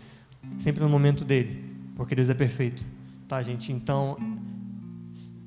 sempre 0.58 0.82
no 0.82 0.90
momento 0.90 1.26
dele, 1.26 1.76
porque 1.94 2.16
Deus 2.16 2.30
é 2.30 2.34
perfeito. 2.34 2.88
Tá, 3.28 3.42
gente? 3.42 3.74
Então, 3.74 4.18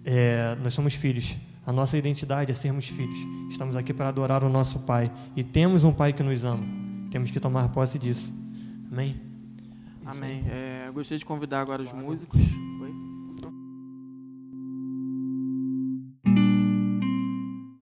é, 0.04 0.54
nós 0.62 0.74
somos 0.74 0.92
filhos. 0.92 1.38
A 1.64 1.72
nossa 1.72 1.96
identidade 1.96 2.50
é 2.50 2.54
sermos 2.54 2.86
filhos. 2.86 3.18
Estamos 3.50 3.76
aqui 3.76 3.94
para 3.94 4.08
adorar 4.08 4.44
o 4.44 4.50
nosso 4.50 4.80
Pai. 4.80 5.10
E 5.34 5.42
temos 5.42 5.84
um 5.84 5.92
Pai 5.92 6.12
que 6.12 6.22
nos 6.22 6.44
ama. 6.44 6.66
Temos 7.10 7.30
que 7.30 7.40
tomar 7.40 7.70
posse 7.70 7.98
disso. 7.98 8.30
Amém? 8.92 9.29
Amém. 10.10 10.44
É, 10.48 10.90
gostaria 10.92 11.18
de 11.18 11.24
convidar 11.24 11.60
agora 11.60 11.82
os 11.82 11.92
músicos. 11.92 12.40